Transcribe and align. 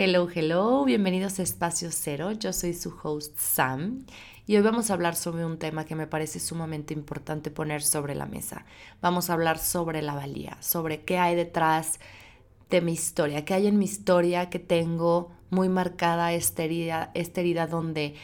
Hello, 0.00 0.28
hello, 0.32 0.84
bienvenidos 0.84 1.40
a 1.40 1.42
Espacio 1.42 1.88
Cero. 1.90 2.30
Yo 2.30 2.52
soy 2.52 2.72
su 2.72 2.94
host 3.02 3.36
Sam 3.36 4.06
y 4.46 4.54
hoy 4.54 4.62
vamos 4.62 4.90
a 4.90 4.94
hablar 4.94 5.16
sobre 5.16 5.44
un 5.44 5.58
tema 5.58 5.86
que 5.86 5.96
me 5.96 6.06
parece 6.06 6.38
sumamente 6.38 6.94
importante 6.94 7.50
poner 7.50 7.82
sobre 7.82 8.14
la 8.14 8.26
mesa. 8.26 8.64
Vamos 9.02 9.28
a 9.28 9.32
hablar 9.32 9.58
sobre 9.58 10.00
la 10.02 10.14
valía, 10.14 10.56
sobre 10.60 11.02
qué 11.02 11.18
hay 11.18 11.34
detrás 11.34 11.98
de 12.70 12.80
mi 12.80 12.92
historia, 12.92 13.44
qué 13.44 13.54
hay 13.54 13.66
en 13.66 13.76
mi 13.76 13.86
historia 13.86 14.50
que 14.50 14.60
tengo 14.60 15.32
muy 15.50 15.68
marcada 15.68 16.32
esta 16.32 16.62
herida, 16.62 17.10
esta 17.14 17.40
herida 17.40 17.66
donde 17.66 18.14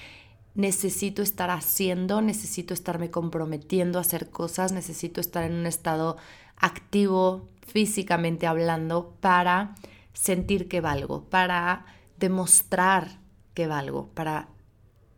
necesito 0.55 1.23
estar 1.23 1.51
haciendo, 1.51 2.23
necesito 2.23 2.73
estarme 2.73 3.11
comprometiendo 3.11 3.99
a 3.99 4.03
hacer 4.03 4.31
cosas, 4.31 4.71
necesito 4.71 5.21
estar 5.21 5.43
en 5.43 5.55
un 5.55 5.67
estado 5.67 6.19
activo 6.57 7.49
físicamente 7.67 8.47
hablando 8.47 9.17
para 9.21 9.75
sentir 10.15 10.69
que 10.69 10.81
valgo, 10.81 11.25
para 11.25 11.85
demostrar 12.19 13.21
que 13.53 13.67
valgo, 13.67 14.09
para, 14.15 14.49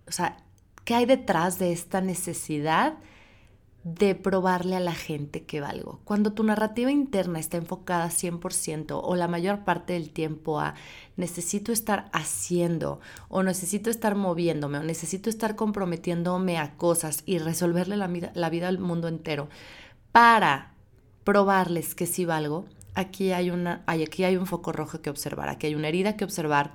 o 0.08 0.12
sea, 0.12 0.38
¿qué 0.84 0.94
hay 0.94 1.06
detrás 1.06 1.58
de 1.58 1.72
esta 1.72 2.00
necesidad 2.00 2.94
de 3.84 4.16
probarle 4.16 4.74
a 4.74 4.80
la 4.80 4.94
gente 4.94 5.44
que 5.44 5.60
valgo? 5.60 6.00
Cuando 6.04 6.32
tu 6.32 6.42
narrativa 6.42 6.90
interna 6.90 7.38
está 7.38 7.56
enfocada 7.56 8.08
100% 8.08 9.00
o 9.02 9.14
la 9.14 9.28
mayor 9.28 9.64
parte 9.64 9.92
del 9.92 10.10
tiempo 10.10 10.58
a 10.58 10.74
necesito 11.16 11.70
estar 11.70 12.08
haciendo 12.12 13.00
o 13.28 13.42
necesito 13.42 13.90
estar 13.90 14.16
moviéndome 14.16 14.78
o 14.78 14.82
necesito 14.82 15.30
estar 15.30 15.54
comprometiéndome 15.54 16.58
a 16.58 16.76
cosas 16.76 17.22
y 17.26 17.38
resolverle 17.38 17.96
la 17.96 18.08
vida, 18.08 18.32
la 18.34 18.50
vida 18.50 18.68
al 18.68 18.78
mundo 18.78 19.08
entero 19.08 19.48
para 20.10 20.72
probarles 21.24 21.94
que 21.94 22.06
sí 22.06 22.24
valgo, 22.24 22.64
aquí 22.96 23.32
hay, 23.32 23.50
una, 23.50 23.84
aquí 23.86 24.24
hay 24.24 24.36
un 24.36 24.46
foco 24.46 24.72
rojo 24.72 25.00
que 25.00 25.10
observar, 25.10 25.48
aquí 25.48 25.68
hay 25.68 25.74
una 25.74 25.88
herida 25.88 26.16
que 26.16 26.24
observar 26.24 26.72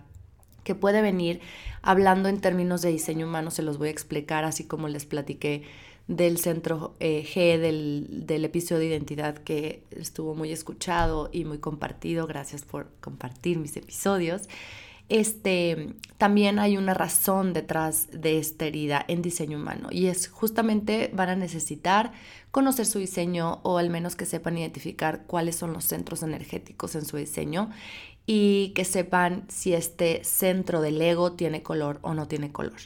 que 0.64 0.76
puede 0.76 1.02
venir 1.02 1.42
hablando 1.82 2.30
en 2.30 2.40
términos 2.40 2.84
de 2.84 2.92
diseño 2.92 3.28
humano, 3.28 3.52
se 3.52 3.64
los 3.64 3.78
voy 3.78 3.90
a 3.90 3.92
explicar 3.92 4.46
así 4.46 4.64
como 4.66 4.88
les 4.88 5.06
platiqué 5.06 5.64
del 6.08 6.38
centro 6.38 6.96
eh, 7.00 7.26
G 7.26 7.58
del, 7.58 8.26
del, 8.28 8.46
episodio 8.46 8.82
de 8.82 8.88
identidad 8.88 9.38
que 9.38 9.84
estuvo 9.92 10.36
muy 10.36 10.52
escuchado 10.52 11.30
y 11.32 11.46
muy 11.46 11.60
compartido. 11.60 12.28
Gracias 12.28 12.64
por 12.64 12.92
compartir 13.00 13.58
mis 13.58 13.76
episodios 13.78 14.48
este, 15.12 15.96
también 16.18 16.58
hay 16.58 16.78
una 16.78 16.94
razón 16.94 17.52
detrás 17.52 18.08
de 18.14 18.38
esta 18.38 18.66
herida 18.66 19.04
en 19.10 19.22
diseño 19.22 19.58
humano 19.58 19.90
y 19.92 20.08
es 20.08 20.30
justamente 20.30 21.12
van 21.14 21.28
a 21.28 21.36
necesitar 21.36 22.14
conocer 22.52 22.86
su 22.86 22.98
diseño 22.98 23.60
o 23.64 23.78
al 23.78 23.90
menos 23.90 24.16
que 24.16 24.26
sepan 24.26 24.58
identificar 24.58 25.26
cuáles 25.28 25.58
son 25.58 25.74
los 25.74 25.84
centros 25.84 26.24
energéticos 26.24 26.96
en 26.96 27.04
su 27.04 27.18
diseño 27.18 27.72
y 28.26 28.72
que 28.74 28.86
sepan 28.86 29.44
si 29.50 29.74
este 29.74 30.24
centro 30.24 30.80
del 30.80 31.02
ego 31.02 31.34
tiene 31.34 31.62
color 31.62 32.00
o 32.04 32.14
no 32.14 32.30
tiene 32.30 32.54
color. 32.54 32.80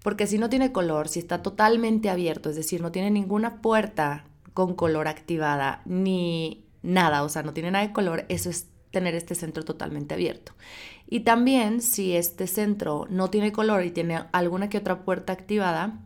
Porque 0.00 0.28
si 0.28 0.38
no 0.38 0.48
tiene 0.48 0.70
color, 0.70 1.08
si 1.08 1.18
está 1.18 1.42
totalmente 1.42 2.08
abierto, 2.08 2.50
es 2.50 2.56
decir, 2.56 2.82
no 2.82 2.92
tiene 2.92 3.10
ninguna 3.10 3.60
puerta 3.60 4.26
con 4.52 4.74
color 4.74 5.08
activada 5.08 5.82
ni 5.86 6.64
nada, 6.82 7.24
o 7.24 7.28
sea, 7.28 7.42
no 7.42 7.52
tiene 7.52 7.72
nada 7.72 7.84
de 7.84 7.92
color, 7.92 8.26
eso 8.28 8.48
es 8.48 8.68
tener 8.94 9.14
este 9.14 9.34
centro 9.34 9.62
totalmente 9.62 10.14
abierto. 10.14 10.52
Y 11.06 11.20
también 11.20 11.82
si 11.82 12.16
este 12.16 12.46
centro 12.46 13.06
no 13.10 13.28
tiene 13.28 13.52
color 13.52 13.84
y 13.84 13.90
tiene 13.90 14.24
alguna 14.32 14.70
que 14.70 14.78
otra 14.78 15.04
puerta 15.04 15.34
activada, 15.34 16.00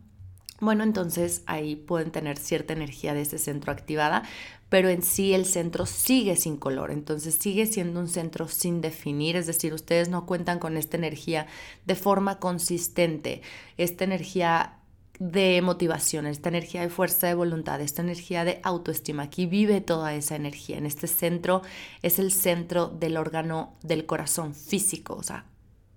bueno, 0.59 0.83
entonces 0.83 1.41
ahí 1.45 1.77
pueden 1.77 2.11
tener 2.11 2.37
cierta 2.37 2.73
energía 2.73 3.13
de 3.13 3.21
ese 3.21 3.37
centro 3.37 3.71
activada, 3.71 4.23
pero 4.67 4.89
en 4.89 5.01
sí 5.01 5.33
el 5.33 5.45
centro 5.45 5.85
sigue 5.85 6.35
sin 6.35 6.57
color, 6.57 6.91
entonces 6.91 7.35
sigue 7.35 7.65
siendo 7.65 8.01
un 8.01 8.09
centro 8.09 8.49
sin 8.49 8.81
definir, 8.81 9.37
es 9.37 9.47
decir, 9.47 9.73
ustedes 9.73 10.09
no 10.09 10.25
cuentan 10.25 10.59
con 10.59 10.75
esta 10.75 10.97
energía 10.97 11.47
de 11.85 11.95
forma 11.95 12.39
consistente, 12.39 13.41
esta 13.77 14.03
energía 14.03 14.78
de 15.19 15.61
motivación, 15.61 16.25
esta 16.25 16.49
energía 16.49 16.81
de 16.81 16.89
fuerza 16.89 17.27
de 17.27 17.33
voluntad, 17.33 17.81
esta 17.81 18.01
energía 18.01 18.45
de 18.45 18.59
autoestima. 18.63 19.23
Aquí 19.23 19.45
vive 19.45 19.81
toda 19.81 20.15
esa 20.15 20.35
energía. 20.35 20.77
En 20.77 20.85
este 20.85 21.07
centro 21.07 21.61
es 22.01 22.19
el 22.19 22.31
centro 22.31 22.87
del 22.87 23.17
órgano 23.17 23.73
del 23.83 24.05
corazón 24.05 24.55
físico, 24.55 25.15
o 25.15 25.23
sea, 25.23 25.45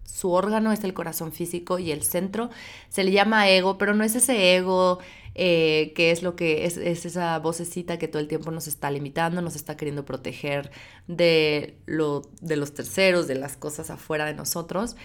su 0.04 0.30
órgano 0.30 0.72
es 0.72 0.84
el 0.84 0.92
corazón 0.92 1.32
físico 1.32 1.78
y 1.78 1.91
el 1.91 2.02
centro 2.02 2.50
se 2.91 3.02
le 3.02 3.12
llama 3.12 3.48
ego, 3.48 3.78
pero 3.78 3.94
no 3.94 4.04
es 4.04 4.14
ese 4.14 4.56
ego 4.56 4.98
eh, 5.34 5.92
que 5.96 6.10
es 6.10 6.22
lo 6.22 6.36
que 6.36 6.66
es, 6.66 6.76
es, 6.76 7.06
esa 7.06 7.38
vocecita 7.38 7.98
que 7.98 8.08
todo 8.08 8.20
el 8.20 8.28
tiempo 8.28 8.50
nos 8.50 8.66
está 8.66 8.91
limitando, 8.91 9.41
nos 9.41 9.56
está 9.56 9.76
queriendo 9.76 10.04
proteger 10.04 10.70
de 11.06 11.78
los 11.86 12.75
terceros, 12.75 13.26
de 13.26 13.36
las 13.36 13.56
cosas 13.56 13.91
afuera 13.91 14.26
de 14.26 14.34
nosotros, 14.34 14.96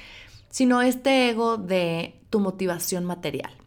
sino 0.49 0.81
este 0.81 1.29
ego 1.29 1.57
de 1.57 2.19
tu 2.29 2.39
motivación 2.39 3.05
material. 3.05 3.66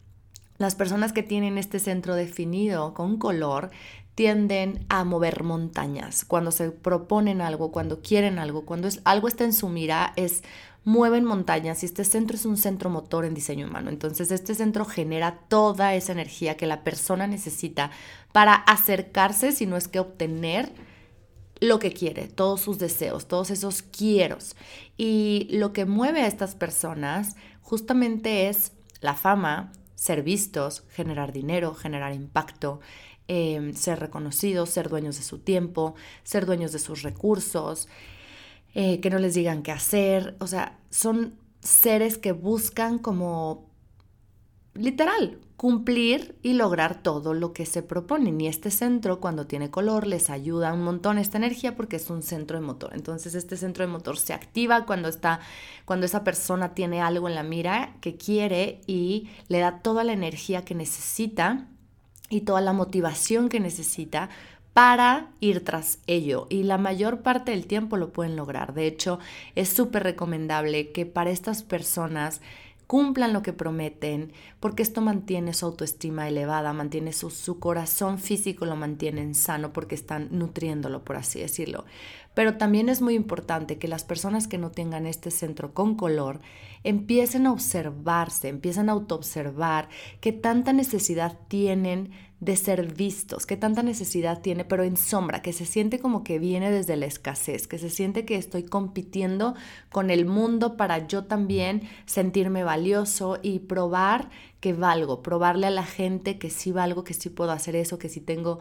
Las 0.61 0.75
personas 0.75 1.15
que 1.15 1.23
tienen 1.23 1.57
este 1.57 1.79
centro 1.79 2.15
definido 2.15 2.93
con 2.93 3.17
color 3.17 3.71
tienden 4.15 4.85
a 4.91 5.05
mover 5.05 5.43
montañas. 5.43 6.27
Cuando 6.27 6.51
se 6.51 6.71
proponen 6.71 7.41
algo, 7.41 7.73
cuando 7.73 8.03
quieren 8.03 8.39
algo, 8.39 8.67
cuando 8.67 8.87
es, 8.87 9.01
algo 9.05 9.27
está 9.27 9.45
en 9.45 9.55
su 9.55 9.71
mira, 9.71 10.13
es 10.17 10.43
mueven 10.85 11.25
montañas 11.25 11.83
y 11.83 11.87
este 11.87 12.05
centro 12.05 12.37
es 12.37 12.45
un 12.45 12.59
centro 12.59 12.91
motor 12.91 13.25
en 13.25 13.33
diseño 13.33 13.69
humano. 13.69 13.89
Entonces 13.89 14.31
este 14.31 14.55
centro 14.55 14.85
genera 14.85 15.39
toda 15.49 15.95
esa 15.95 16.13
energía 16.13 16.59
que 16.59 16.67
la 16.67 16.85
persona 16.85 17.27
necesita 17.27 17.91
para 18.31 18.53
acercarse, 18.53 19.53
si 19.53 19.65
no 19.65 19.79
es 19.79 19.89
que 19.89 19.99
obtener 19.99 20.75
lo 21.61 21.79
que 21.79 21.95
quiere, 21.95 22.29
todos 22.29 22.61
sus 22.61 22.79
deseos, 22.79 23.29
todos 23.29 23.49
esos 23.49 23.81
quieros. 23.81 24.57
Y 24.99 25.49
lo 25.53 25.73
que 25.73 25.87
mueve 25.87 26.21
a 26.21 26.27
estas 26.27 26.55
personas 26.55 27.35
justamente 27.63 28.51
es 28.51 28.73
la 29.01 29.15
fama, 29.15 29.73
ser 30.01 30.23
vistos, 30.23 30.83
generar 30.89 31.31
dinero, 31.31 31.75
generar 31.75 32.15
impacto, 32.15 32.81
em, 33.29 33.75
ser 33.75 34.01
reconocidos, 34.01 34.71
ser 34.71 34.89
dueños 34.89 35.19
de 35.19 35.23
su 35.23 35.41
tiempo, 35.41 35.95
ser 36.23 36.47
dueños 36.47 36.73
de 36.73 36.79
sus 36.79 37.03
recursos, 37.03 37.87
eh, 38.75 39.01
que 39.01 39.11
no 39.11 39.19
les 39.19 39.35
digan 39.35 39.63
qué 39.63 39.73
hacer. 39.73 40.37
O 40.41 40.47
sea, 40.47 40.79
son 40.89 41.35
seres 41.61 42.17
que 42.17 42.33
buscan 42.33 42.99
como 42.99 43.69
literal, 44.73 45.39
cumplir 45.61 46.39
y 46.43 46.55
lograr 46.55 47.03
todo 47.03 47.35
lo 47.35 47.53
que 47.53 47.67
se 47.67 47.83
proponen. 47.83 48.41
Y 48.41 48.47
este 48.47 48.71
centro, 48.71 49.21
cuando 49.21 49.47
tiene 49.47 49.71
color, 49.71 50.07
les 50.07 50.31
ayuda 50.31 50.73
un 50.73 50.83
montón 50.83 51.19
esta 51.19 51.37
energía 51.37 51.77
porque 51.77 51.97
es 51.97 52.09
un 52.09 52.23
centro 52.23 52.59
de 52.59 52.65
motor. 52.65 52.93
Entonces, 52.95 53.35
este 53.35 53.59
centro 53.59 53.85
de 53.85 53.93
motor 53.93 54.17
se 54.17 54.33
activa 54.33 54.87
cuando 54.87 55.11
está, 55.11 55.41
cuando 55.85 56.07
esa 56.07 56.25
persona 56.25 56.73
tiene 56.73 57.03
algo 57.03 57.29
en 57.29 57.35
la 57.35 57.43
mira 57.43 57.95
que 58.01 58.17
quiere 58.17 58.81
y 58.87 59.29
le 59.49 59.59
da 59.59 59.83
toda 59.83 60.03
la 60.03 60.15
energía 60.15 60.65
que 60.65 60.75
necesita 60.75 61.67
y 62.31 62.41
toda 62.41 62.63
la 62.63 62.73
motivación 62.73 63.51
que 63.51 63.61
necesita 63.61 64.31
para 64.73 65.29
ir 65.41 65.63
tras 65.63 65.99
ello 66.07 66.47
y 66.49 66.63
la 66.63 66.79
mayor 66.79 67.21
parte 67.21 67.51
del 67.51 67.67
tiempo 67.67 67.99
lo 67.99 68.15
pueden 68.15 68.35
lograr. 68.35 68.73
De 68.73 68.87
hecho, 68.87 69.19
es 69.57 69.69
súper 69.69 70.05
recomendable 70.05 70.91
que 70.93 71.05
para 71.05 71.29
estas 71.29 71.63
personas 71.63 72.41
cumplan 72.91 73.33
lo 73.33 73.43
que 73.43 73.53
prometen, 73.53 74.33
porque 74.59 74.83
esto 74.83 75.01
mantiene 75.01 75.55
su 75.55 75.65
autoestima 75.65 76.27
elevada, 76.27 76.73
mantiene 76.73 77.13
su, 77.13 77.31
su 77.31 77.61
corazón 77.61 78.19
físico, 78.19 78.67
lo 78.67 78.75
mantienen 78.75 79.37
sano 79.37 79.73
porque 79.73 79.95
están 79.95 80.27
nutriéndolo, 80.33 81.05
por 81.05 81.15
así 81.15 81.39
decirlo. 81.39 81.85
Pero 82.35 82.57
también 82.57 82.89
es 82.89 83.01
muy 83.01 83.15
importante 83.15 83.79
que 83.79 83.87
las 83.87 84.03
personas 84.03 84.49
que 84.49 84.59
no 84.59 84.73
tengan 84.73 85.07
este 85.07 85.31
centro 85.31 85.73
con 85.73 85.95
color 85.95 86.41
empiecen 86.83 87.47
a 87.47 87.53
observarse, 87.53 88.49
empiecen 88.49 88.89
a 88.89 88.93
autoobservar 88.93 89.89
qué 90.21 90.33
tanta 90.33 90.73
necesidad 90.73 91.39
tienen 91.47 92.11
de 92.41 92.57
ser 92.57 92.93
vistos, 92.95 93.45
qué 93.45 93.59
tanta 93.59 93.83
necesidad 93.83 94.41
tiene, 94.41 94.65
pero 94.65 94.83
en 94.83 94.97
sombra, 94.97 95.43
que 95.43 95.53
se 95.53 95.67
siente 95.67 95.99
como 95.99 96.25
que 96.25 96.39
viene 96.39 96.71
desde 96.71 96.97
la 96.97 97.05
escasez, 97.05 97.67
que 97.67 97.79
se 97.79 97.91
siente 97.91 98.25
que 98.25 98.37
estoy 98.37 98.63
compitiendo 98.63 99.55
con 99.93 100.11
el 100.11 100.25
mundo 100.25 100.79
para 100.79 101.07
yo 101.07 101.25
también 101.25 101.83
sentirme 102.07 102.65
valioso 102.65 103.39
y 103.43 103.59
probar 103.61 104.31
que 104.61 104.73
valgo, 104.73 105.23
probarle 105.23 105.67
a 105.67 105.71
la 105.71 105.85
gente 105.85 106.39
que 106.39 106.49
sí 106.49 106.73
valgo, 106.73 107.05
que 107.05 107.15
sí 107.15 107.29
puedo 107.29 107.53
hacer 107.53 107.77
eso, 107.77 107.99
que 107.99 108.09
sí 108.09 108.21
tengo 108.21 108.61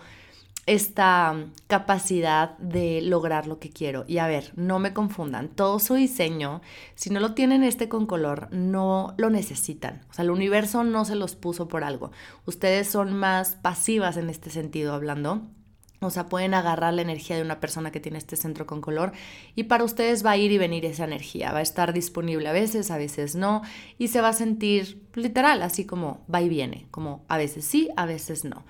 esta 0.69 1.47
capacidad 1.65 2.55
de 2.59 3.01
lograr 3.01 3.47
lo 3.47 3.57
que 3.57 3.71
quiero. 3.71 4.05
Y 4.07 4.19
a 4.19 4.27
ver, 4.27 4.51
no 4.55 4.77
me 4.77 4.93
confundan, 4.93 5.49
todo 5.49 5.79
su 5.79 5.95
diseño, 5.95 6.61
si 6.93 7.09
no 7.09 7.19
lo 7.19 7.33
tienen 7.33 7.63
este 7.63 7.89
con 7.89 8.05
color, 8.05 8.49
no 8.51 9.15
lo 9.17 9.31
necesitan. 9.31 10.05
O 10.11 10.13
sea, 10.13 10.23
el 10.23 10.29
universo 10.29 10.83
no 10.83 11.05
se 11.05 11.15
los 11.15 11.35
puso 11.35 11.67
por 11.67 11.83
algo. 11.83 12.11
Ustedes 12.45 12.87
son 12.87 13.15
más 13.15 13.55
pasivas 13.55 14.15
en 14.17 14.29
este 14.29 14.51
sentido 14.51 14.93
hablando. 14.93 15.41
O 16.01 16.11
sea, 16.11 16.29
pueden 16.29 16.53
agarrar 16.53 16.93
la 16.93 17.01
energía 17.01 17.35
de 17.35 17.41
una 17.41 17.59
persona 17.59 17.91
que 17.91 17.99
tiene 17.99 18.19
este 18.19 18.35
centro 18.35 18.67
con 18.67 18.79
color 18.79 19.11
y 19.55 19.63
para 19.63 19.83
ustedes 19.83 20.23
va 20.23 20.31
a 20.31 20.37
ir 20.37 20.51
y 20.51 20.59
venir 20.59 20.85
esa 20.85 21.03
energía. 21.03 21.51
Va 21.51 21.59
a 21.59 21.63
estar 21.63 21.93
disponible 21.93 22.47
a 22.47 22.53
veces, 22.53 22.91
a 22.91 22.97
veces 22.97 23.33
no. 23.33 23.63
Y 23.97 24.09
se 24.09 24.21
va 24.21 24.29
a 24.29 24.33
sentir 24.33 25.01
literal, 25.15 25.63
así 25.63 25.85
como 25.85 26.23
va 26.33 26.43
y 26.43 26.47
viene, 26.47 26.85
como 26.91 27.25
a 27.27 27.37
veces 27.37 27.65
sí, 27.65 27.89
a 27.97 28.05
veces 28.05 28.45
no. 28.45 28.65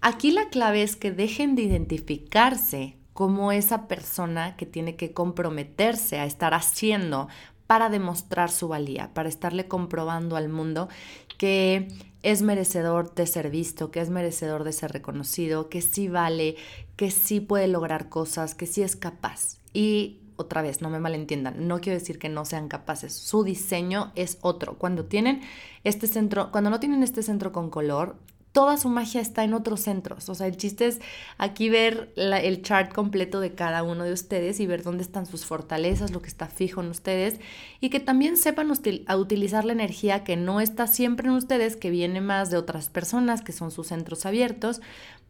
Aquí 0.00 0.30
la 0.30 0.48
clave 0.48 0.82
es 0.82 0.96
que 0.96 1.12
dejen 1.12 1.54
de 1.54 1.62
identificarse 1.62 2.96
como 3.12 3.52
esa 3.52 3.86
persona 3.86 4.56
que 4.56 4.64
tiene 4.64 4.96
que 4.96 5.12
comprometerse 5.12 6.18
a 6.18 6.24
estar 6.24 6.54
haciendo 6.54 7.28
para 7.66 7.90
demostrar 7.90 8.50
su 8.50 8.68
valía, 8.68 9.12
para 9.12 9.28
estarle 9.28 9.68
comprobando 9.68 10.36
al 10.36 10.48
mundo 10.48 10.88
que 11.36 11.88
es 12.22 12.42
merecedor 12.42 13.14
de 13.14 13.26
ser 13.26 13.50
visto, 13.50 13.90
que 13.90 14.00
es 14.00 14.10
merecedor 14.10 14.64
de 14.64 14.72
ser 14.72 14.92
reconocido, 14.92 15.68
que 15.68 15.80
sí 15.80 16.08
vale, 16.08 16.56
que 16.96 17.10
sí 17.10 17.40
puede 17.40 17.68
lograr 17.68 18.08
cosas, 18.08 18.54
que 18.54 18.66
sí 18.66 18.82
es 18.82 18.96
capaz. 18.96 19.58
Y 19.72 20.20
otra 20.36 20.62
vez, 20.62 20.80
no 20.80 20.90
me 20.90 20.98
malentiendan, 20.98 21.68
no 21.68 21.80
quiero 21.80 21.98
decir 21.98 22.18
que 22.18 22.28
no 22.28 22.44
sean 22.44 22.68
capaces, 22.68 23.12
su 23.14 23.44
diseño 23.44 24.12
es 24.14 24.38
otro. 24.40 24.78
Cuando 24.78 25.04
tienen 25.04 25.42
este 25.84 26.06
centro, 26.06 26.50
cuando 26.50 26.70
no 26.70 26.80
tienen 26.80 27.02
este 27.02 27.22
centro 27.22 27.52
con 27.52 27.70
color, 27.70 28.16
toda 28.52 28.76
su 28.76 28.88
magia 28.88 29.20
está 29.20 29.44
en 29.44 29.54
otros 29.54 29.80
centros. 29.80 30.28
O 30.28 30.34
sea, 30.34 30.46
el 30.46 30.56
chiste 30.56 30.86
es 30.86 31.00
aquí 31.38 31.68
ver 31.68 32.12
el 32.16 32.62
chart 32.62 32.92
completo 32.92 33.40
de 33.40 33.54
cada 33.54 33.82
uno 33.82 34.04
de 34.04 34.12
ustedes 34.12 34.60
y 34.60 34.66
ver 34.66 34.82
dónde 34.82 35.02
están 35.02 35.26
sus 35.26 35.44
fortalezas, 35.44 36.10
lo 36.10 36.20
que 36.20 36.28
está 36.28 36.46
fijo 36.46 36.80
en 36.80 36.88
ustedes 36.88 37.38
y 37.80 37.90
que 37.90 38.00
también 38.00 38.36
sepan 38.36 38.72
a 39.06 39.16
utilizar 39.16 39.64
la 39.64 39.72
energía 39.72 40.24
que 40.24 40.36
no 40.36 40.60
está 40.60 40.86
siempre 40.86 41.28
en 41.28 41.34
ustedes, 41.34 41.76
que 41.76 41.90
viene 41.90 42.20
más 42.20 42.50
de 42.50 42.56
otras 42.56 42.88
personas, 42.88 43.42
que 43.42 43.52
son 43.52 43.70
sus 43.70 43.88
centros 43.88 44.26
abiertos, 44.26 44.80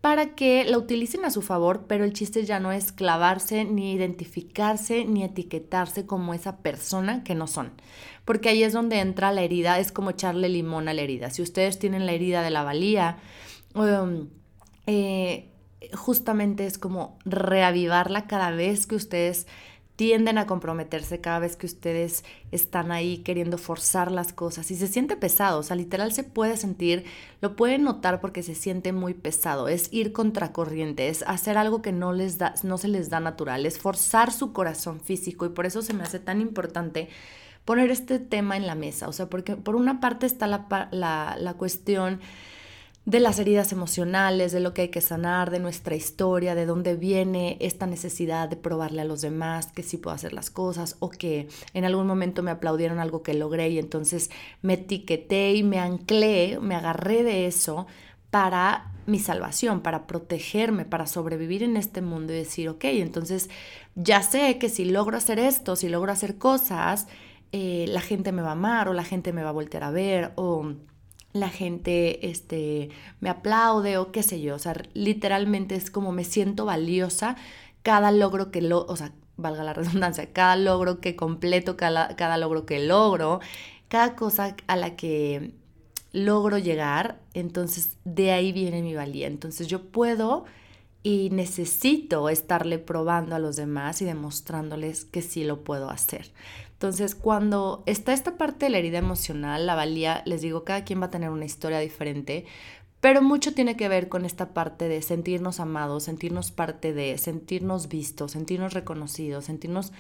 para 0.01 0.35
que 0.35 0.65
la 0.65 0.79
utilicen 0.79 1.25
a 1.27 1.31
su 1.31 1.43
favor, 1.43 1.85
pero 1.87 2.05
el 2.05 2.15
chiste 2.15 2.45
ya 2.45 2.59
no 2.59 2.73
es 2.73 2.91
clavarse, 2.91 3.65
ni 3.65 3.93
identificarse, 3.93 5.05
ni 5.05 5.25
etiquetarse 5.25 6.07
como 6.07 6.33
esa 6.33 6.59
persona 6.59 7.23
que 7.23 7.35
no 7.35 7.47
son. 7.47 7.73
Porque 8.31 8.49
ahí 8.49 8.63
es 8.63 8.73
donde 8.73 9.01
entra 9.01 9.33
la 9.33 9.43
herida, 9.43 9.81
es 9.81 9.91
como 9.91 10.11
echarle 10.11 10.49
limón 10.49 10.87
a 10.87 10.95
la 10.95 11.03
herida. 11.03 11.31
Si 11.31 11.43
ustedes 11.43 11.81
tienen 11.81 12.07
la 12.07 12.13
herida 12.13 12.43
de 12.43 12.51
la 12.51 12.63
valía, 12.63 13.17
um, 13.75 14.29
eh, 14.87 15.51
justamente 15.95 16.65
es 16.65 16.79
como 16.79 17.19
reavivarla 17.25 18.29
cada 18.29 18.53
vez 18.53 18.87
que 18.87 18.95
ustedes 18.95 19.49
tienden 19.97 20.39
a 20.39 20.47
comprometerse 20.47 21.21
cada 21.21 21.41
vez 21.41 21.57
que 21.57 21.67
ustedes 21.67 22.25
están 22.53 22.93
ahí 22.93 23.19
queriendo 23.19 23.59
forzar 23.59 24.13
las 24.13 24.33
cosas. 24.33 24.71
Y 24.71 24.77
se 24.77 24.87
siente 24.87 25.17
pesado, 25.17 25.59
o 25.59 25.63
sea, 25.65 25.75
literal 25.75 26.13
se 26.13 26.23
puede 26.23 26.57
sentir, 26.57 27.07
lo 27.41 27.57
pueden 27.57 27.83
notar 27.83 28.21
porque 28.21 28.45
se 28.45 28.55
siente 28.55 28.93
muy 28.93 29.13
pesado, 29.13 29.67
es 29.67 29.93
ir 29.93 30.13
contracorriente, 30.13 31.09
es 31.09 31.25
hacer 31.27 31.59
algo 31.59 31.83
que 31.83 31.91
no 31.91 32.13
les 32.13 32.39
da 32.39 32.55
no 32.63 32.79
se 32.79 32.87
les 32.87 33.11
da 33.11 33.19
natural, 33.19 33.67
es 33.67 33.81
forzar 33.81 34.31
su 34.31 34.53
corazón 34.53 35.01
físico. 35.01 35.47
Y 35.47 35.49
por 35.49 35.67
eso 35.67 35.83
se 35.83 35.95
me 35.95 36.05
hace 36.05 36.21
tan 36.21 36.41
importante 36.41 37.09
poner 37.65 37.91
este 37.91 38.19
tema 38.19 38.57
en 38.57 38.67
la 38.67 38.75
mesa, 38.75 39.09
o 39.09 39.13
sea, 39.13 39.29
porque 39.29 39.57
por 39.57 39.77
una 39.77 40.01
parte 40.01 40.27
está 40.27 40.47
la, 40.47 40.89
la, 40.91 41.37
la 41.39 41.55
cuestión 41.55 42.21
de 43.07 43.19
las 43.19 43.39
heridas 43.39 43.73
emocionales, 43.73 44.53
de 44.53 44.61
lo 44.61 44.75
que 44.75 44.83
hay 44.83 44.89
que 44.89 45.01
sanar, 45.01 45.51
de 45.51 45.59
nuestra 45.59 45.97
historia, 45.97 46.55
de 46.55 46.67
dónde 46.67 46.97
viene 46.97 47.57
esta 47.61 47.87
necesidad 47.87 48.49
de 48.49 48.57
probarle 48.57 49.01
a 49.01 49.05
los 49.05 49.23
demás 49.23 49.73
que 49.73 49.83
sí 49.83 49.97
puedo 49.97 50.15
hacer 50.15 50.33
las 50.33 50.51
cosas 50.51 50.97
o 51.01 51.09
que 51.09 51.49
en 51.73 51.85
algún 51.85 52.07
momento 52.07 52.43
me 52.43 52.51
aplaudieron 52.51 52.99
algo 52.99 53.23
que 53.23 53.35
logré 53.35 53.71
y 53.71 53.79
entonces 53.79 54.31
me 54.63 54.75
etiqueté 54.75 55.55
y 55.55 55.63
me 55.63 55.79
anclé, 55.79 56.59
me 56.61 56.75
agarré 56.75 57.25
de 57.25 57.47
eso 57.47 57.87
para 58.31 58.93
mi 59.07 59.19
salvación, 59.19 59.81
para 59.81 60.07
protegerme, 60.07 60.85
para 60.85 61.07
sobrevivir 61.07 61.63
en 61.63 61.77
este 61.77 62.03
mundo 62.03 62.33
y 62.33 62.37
decir, 62.37 62.69
ok, 62.69 62.85
entonces 62.85 63.51
ya 63.97 64.23
sé 64.23 64.59
que 64.59 64.69
si 64.69 64.85
logro 64.85 65.17
hacer 65.17 65.39
esto, 65.39 65.75
si 65.75 65.89
logro 65.89 66.13
hacer 66.13 66.37
cosas, 66.37 67.09
eh, 67.53 67.87
la 67.89 68.01
gente 68.01 68.33
me 68.33 68.43
va 68.43 68.51
a 68.51 68.53
amar 68.53 68.89
o 68.89 68.93
la 68.93 69.05
gente 69.05 69.33
me 69.33 69.43
va 69.43 69.51
a 69.51 69.53
voltear 69.53 69.85
a 69.85 69.91
ver 69.91 70.33
o 70.37 70.75
la 71.33 71.49
gente 71.49 72.29
este, 72.29 72.91
me 73.21 73.31
aplaude 73.31 73.99
o 73.99 74.13
qué 74.13 74.23
sé 74.23 74.41
yo. 74.41 74.55
O 74.55 74.59
sea, 74.59 74.75
literalmente 74.95 75.75
es 75.75 75.91
como 75.91 76.13
me 76.13 76.25
siento 76.25 76.65
valiosa 76.65 77.37
cada 77.83 78.11
logro 78.13 78.51
que 78.51 78.63
lo, 78.63 78.85
o 78.87 78.97
sea, 78.97 79.13
valga 79.37 79.65
la 79.65 79.73
redundancia, 79.75 80.33
cada 80.33 80.57
logro 80.57 81.01
que 81.01 81.17
completo, 81.17 81.77
cada, 81.77 82.17
cada 82.17 82.37
logro 82.37 82.67
que 82.67 82.81
logro, 82.81 83.41
cada 83.89 84.17
cosa 84.17 84.57
a 84.67 84.77
la 84.77 84.97
que 84.97 85.53
logro 86.13 86.59
llegar, 86.59 87.21
entonces 87.35 87.97
de 88.05 88.33
ahí 88.33 88.53
viene 88.53 88.83
mi 88.83 88.95
valía. 88.95 89.27
Entonces 89.27 89.67
yo 89.67 89.83
puedo 89.91 90.45
y 91.03 91.31
necesito 91.31 92.29
estarle 92.29 92.79
probando 92.79 93.35
a 93.35 93.39
los 93.39 93.57
demás 93.57 94.03
y 94.03 94.05
demostrándoles 94.05 95.05
que 95.05 95.23
sí 95.23 95.45
lo 95.45 95.65
puedo 95.65 95.91
hacer. 95.91 96.31
Entonces, 96.81 97.15
cuando 97.15 97.83
está 97.85 98.15
esta 98.15 98.39
parte 98.39 98.65
de 98.65 98.71
la 98.71 98.79
herida 98.79 98.97
emocional, 98.97 99.67
la 99.67 99.75
valía, 99.75 100.23
les 100.25 100.41
digo, 100.41 100.65
cada 100.65 100.83
quien 100.83 100.99
va 101.03 101.07
a 101.07 101.11
tener 101.11 101.29
una 101.29 101.45
historia 101.45 101.79
diferente, 101.79 102.47
pero 103.03 103.21
mucho 103.21 103.53
tiene 103.53 103.77
que 103.77 103.87
ver 103.91 104.09
con 104.09 104.25
esta 104.25 104.55
parte 104.55 104.89
de 104.89 105.03
sentirnos 105.03 105.61
amados, 105.61 106.05
sentirnos 106.05 106.53
parte 106.53 106.95
de, 106.95 107.19
sentirnos 107.19 107.89
vistos, 107.89 108.31
sentirnos 108.31 108.73
reconocidos, 108.73 109.45
sentirnos 109.45 109.93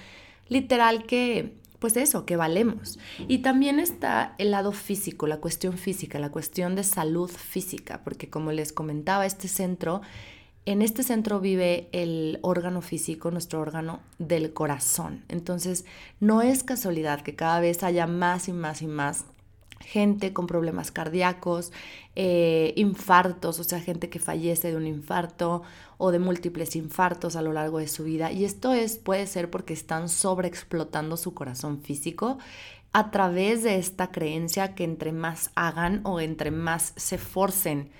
literal 0.49 1.05
que, 1.05 1.53
pues 1.81 1.99
eso, 1.99 2.25
que 2.25 2.37
valemos. 2.37 2.99
Y 3.29 3.41
también 3.41 3.79
está 3.79 4.35
el 4.38 4.50
lado 4.50 4.73
físico, 4.73 5.27
la 5.27 5.37
cuestión 5.37 5.77
física, 5.77 6.19
la 6.19 6.31
cuestión 6.31 6.77
de 6.77 6.85
salud 6.85 7.29
física, 7.29 8.00
porque 8.05 8.31
como 8.31 8.53
les 8.53 8.73
comentaba, 8.73 9.27
este 9.27 9.49
centro 9.49 10.00
en 10.66 10.82
este 10.82 11.02
centro 11.02 11.40
vive 11.40 11.88
el 11.92 12.38
órgano 12.42 12.82
físico, 12.82 13.30
nuestro 13.30 13.60
órgano 13.60 14.00
del 14.18 14.52
corazón. 14.52 15.24
Entonces, 15.28 15.84
no 16.20 16.42
es 16.42 16.62
casualidad 16.62 17.22
que 17.22 17.34
cada 17.34 17.60
vez 17.60 17.82
haya 17.82 18.06
más 18.06 18.48
y 18.48 18.52
más 18.52 18.82
y 18.82 18.86
más 18.86 19.24
gente 19.80 20.32
con 20.32 20.46
problemas 20.46 20.90
cardíacos, 20.90 21.72
eh, 22.14 22.74
infartos, 22.76 23.58
o 23.58 23.64
sea, 23.64 23.80
gente 23.80 24.10
que 24.10 24.18
fallece 24.18 24.70
de 24.70 24.76
un 24.76 24.86
infarto 24.86 25.62
o 25.96 26.12
de 26.12 26.18
múltiples 26.18 26.76
infartos 26.76 27.34
a 27.34 27.42
lo 27.42 27.52
largo 27.52 27.78
de 27.78 27.88
su 27.88 28.04
vida. 28.04 28.30
Y 28.30 28.44
esto 28.44 28.74
es, 28.74 28.98
puede 28.98 29.26
ser 29.26 29.50
porque 29.50 29.72
están 29.72 30.08
sobreexplotando 30.08 31.16
su 31.16 31.32
corazón 31.34 31.80
físico 31.80 32.38
a 32.92 33.10
través 33.10 33.62
de 33.62 33.76
esta 33.76 34.10
creencia 34.10 34.74
que 34.74 34.84
entre 34.84 35.12
más 35.12 35.50
hagan 35.54 36.00
o 36.04 36.20
entre 36.20 36.50
más 36.50 36.92
se 36.96 37.18
forcen 37.18 37.90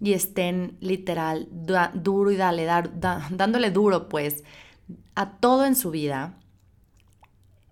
y 0.00 0.12
estén 0.12 0.76
literal 0.80 1.48
duro 1.50 2.30
y 2.30 2.36
dándole 2.36 3.70
duro 3.70 4.08
pues 4.08 4.44
a 5.14 5.38
todo 5.38 5.64
en 5.64 5.74
su 5.74 5.90
vida, 5.90 6.38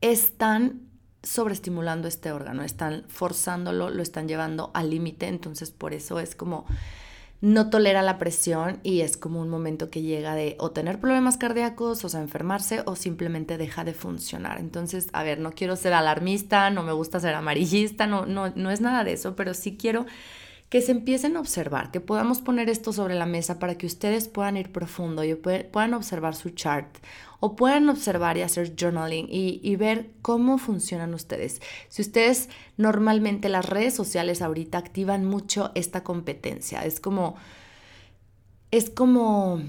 están 0.01 0.89
sobreestimulando 1.23 2.09
este 2.09 2.33
órgano, 2.33 2.63
están 2.63 3.05
forzándolo, 3.09 3.91
lo 3.91 4.03
están 4.03 4.29
llevando 4.29 4.71
al 4.75 4.91
límite, 4.91 5.27
entonces 5.27 5.71
por 5.71 5.95
eso 5.95 6.21
es 6.21 6.35
como 6.35 6.67
no 7.41 7.69
tolera 7.69 8.01
la 8.01 8.17
presión 8.17 8.81
y 8.83 9.03
es 9.03 9.19
como 9.19 9.41
un 9.41 9.51
momento 9.51 9.91
que 9.91 10.01
llega 10.01 10.35
de 10.35 10.57
o 10.59 10.71
tener 10.71 10.99
problemas 10.99 11.37
cardíacos, 11.37 12.03
o 12.05 12.09
sea, 12.09 12.21
enfermarse 12.21 12.83
o 12.87 12.97
simplemente 12.97 13.59
deja 13.59 13.85
de 13.85 13.93
funcionar. 13.93 14.59
Entonces, 14.59 15.09
a 15.13 15.23
ver, 15.23 15.41
no 15.41 15.53
quiero 15.53 15.77
ser 15.77 15.93
alarmista, 15.93 16.71
no 16.71 16.83
me 16.83 16.93
gusta 16.93 17.21
ser 17.21 17.35
amarillista, 17.35 18.07
no, 18.07 18.25
no, 18.25 18.51
no 18.57 18.71
es 18.71 18.81
nada 18.81 19.05
de 19.05 19.13
eso, 19.13 19.37
pero 19.37 19.53
sí 19.53 19.77
quiero 19.77 20.07
que 20.75 20.83
se 20.83 20.91
empiecen 20.91 21.37
a 21.37 21.41
observar, 21.41 21.93
que 21.93 22.01
podamos 22.01 22.41
poner 22.41 22.69
esto 22.69 22.93
sobre 22.93 23.15
la 23.15 23.27
mesa 23.27 23.61
para 23.61 23.79
que 23.79 23.87
ustedes 23.87 24.27
puedan 24.27 24.57
ir 24.57 24.73
profundo 24.73 25.23
y 25.23 25.33
puedan 25.37 25.95
observar 25.95 26.35
su 26.35 26.51
chart 26.51 26.97
o 27.39 27.55
puedan 27.55 27.89
observar 27.89 28.37
y 28.39 28.43
hacer 28.43 28.75
journaling 28.77 29.29
y, 29.31 29.61
y, 29.63 29.77
ver 29.77 30.11
cómo 30.21 30.59
funcionan 30.59 31.15
ustedes. 31.15 31.63
Si 31.89 32.03
ustedes 32.03 32.49
normalmente 32.77 33.49
las 33.49 33.67
redes 33.67 33.95
sociales 33.95 34.43
ahorita 34.43 34.77
activan 34.77 35.25
mucho 35.25 35.71
esta 35.77 36.03
competencia, 36.03 36.85
es 36.85 36.99
como, 36.99 37.37
es 38.73 38.91
como 38.91 39.63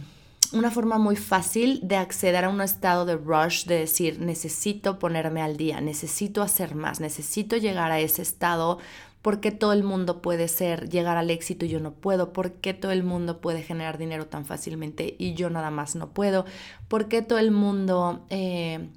una 0.54 0.72
forma 0.72 0.98
muy 0.98 1.18
fácil 1.18 1.82
de 1.84 1.98
acceder 1.98 2.46
a 2.46 2.50
un 2.50 2.62
estado 2.62 3.06
de 3.06 3.16
rush, 3.16 3.66
de 3.66 3.78
decir, 3.78 4.20
necesito 4.20 4.98
ponerme 4.98 5.44
al 5.44 5.56
día, 5.56 5.82
necesito 5.82 6.42
hacer 6.42 6.74
más, 6.74 7.00
necesito 7.00 7.58
llegar 7.58 7.92
a 7.92 8.00
ese 8.00 8.24
estado 8.24 8.80
¿Por 9.26 9.40
qué 9.40 9.50
todo 9.50 9.74
el 9.74 9.84
mundo 9.84 10.22
puede 10.22 10.48
ser, 10.48 10.88
llegar 10.88 11.18
al 11.18 11.32
éxito 11.32 11.66
y 11.66 11.70
yo 11.70 11.80
no 11.80 11.96
puedo? 11.96 12.32
¿Por 12.32 12.52
qué 12.52 12.76
todo 12.76 12.92
el 12.92 13.02
mundo 13.02 13.42
puede 13.42 13.64
generar 13.64 13.98
dinero 13.98 14.28
tan 14.28 14.46
fácilmente 14.46 15.16
y 15.18 15.34
yo 15.34 15.50
nada 15.50 15.72
más 15.72 15.96
no 15.96 16.12
puedo? 16.14 16.46
¿Por 16.88 17.08
qué 17.08 17.24
todo 17.24 17.40
el 17.40 17.50
mundo 17.50 18.28
eh, 18.30 18.88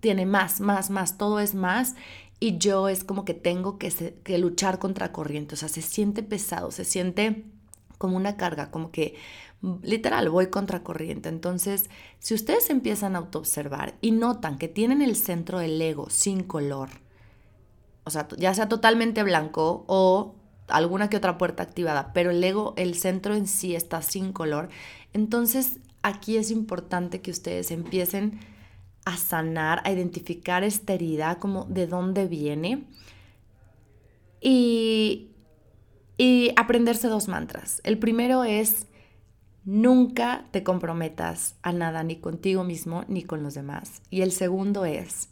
tiene 0.00 0.26
más, 0.26 0.60
más, 0.60 0.90
más? 0.90 1.18
Todo 1.18 1.38
es 1.38 1.54
más 1.54 1.94
y 2.40 2.58
yo 2.58 2.88
es 2.88 3.04
como 3.04 3.24
que 3.24 3.34
tengo 3.34 3.78
que, 3.78 4.18
que 4.24 4.38
luchar 4.38 4.80
contra 4.80 5.12
corriente. 5.12 5.54
O 5.54 5.56
sea, 5.56 5.68
se 5.68 5.82
siente 5.82 6.24
pesado, 6.24 6.72
se 6.72 6.84
siente 6.84 7.44
como 7.96 8.16
una 8.16 8.36
carga, 8.36 8.72
como 8.72 8.90
que 8.90 9.14
literal 9.82 10.28
voy 10.30 10.48
contra 10.48 10.82
corriente. 10.82 11.28
Entonces, 11.28 11.90
si 12.18 12.34
ustedes 12.34 12.70
empiezan 12.70 13.14
a 13.14 13.20
autoobservar 13.20 13.94
y 14.00 14.10
notan 14.10 14.58
que 14.58 14.66
tienen 14.66 15.00
el 15.00 15.14
centro 15.14 15.60
del 15.60 15.80
ego 15.80 16.10
sin 16.10 16.42
color, 16.42 17.05
o 18.06 18.10
sea, 18.10 18.28
ya 18.38 18.54
sea 18.54 18.68
totalmente 18.68 19.22
blanco 19.24 19.84
o 19.88 20.36
alguna 20.68 21.10
que 21.10 21.16
otra 21.16 21.38
puerta 21.38 21.64
activada, 21.64 22.12
pero 22.12 22.30
el 22.30 22.42
ego, 22.42 22.72
el 22.76 22.94
centro 22.94 23.34
en 23.34 23.46
sí 23.48 23.74
está 23.74 24.00
sin 24.00 24.32
color, 24.32 24.68
entonces 25.12 25.80
aquí 26.02 26.36
es 26.36 26.52
importante 26.52 27.20
que 27.20 27.32
ustedes 27.32 27.72
empiecen 27.72 28.38
a 29.04 29.16
sanar, 29.16 29.82
a 29.84 29.90
identificar 29.90 30.62
esta 30.62 30.94
herida, 30.94 31.38
como 31.40 31.64
de 31.64 31.88
dónde 31.88 32.26
viene 32.26 32.84
y, 34.40 35.30
y 36.16 36.52
aprenderse 36.56 37.08
dos 37.08 37.26
mantras. 37.26 37.80
El 37.82 37.98
primero 37.98 38.44
es, 38.44 38.86
nunca 39.64 40.46
te 40.52 40.62
comprometas 40.62 41.56
a 41.62 41.72
nada, 41.72 42.04
ni 42.04 42.16
contigo 42.16 42.62
mismo, 42.62 43.04
ni 43.08 43.24
con 43.24 43.42
los 43.42 43.54
demás. 43.54 44.00
Y 44.10 44.22
el 44.22 44.30
segundo 44.30 44.84
es, 44.84 45.28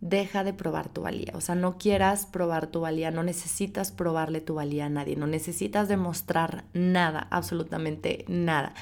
deja 0.00 0.44
de 0.44 0.52
probar 0.52 0.88
tu 0.88 1.02
valía. 1.02 1.32
O 1.34 1.40
sea, 1.40 1.54
no 1.54 1.78
quieras 1.78 2.26
probar 2.26 2.66
tu 2.66 2.80
valía, 2.80 3.10
no 3.10 3.22
necesitas 3.22 3.92
probarle 3.92 4.40
tu 4.40 4.54
valía 4.54 4.86
a 4.86 4.90
nadie, 4.90 5.16
no 5.16 5.26
necesitas 5.26 5.88
demostrar 5.88 6.64
nada, 6.72 7.26
absolutamente 7.30 8.24
nada. 8.28 8.74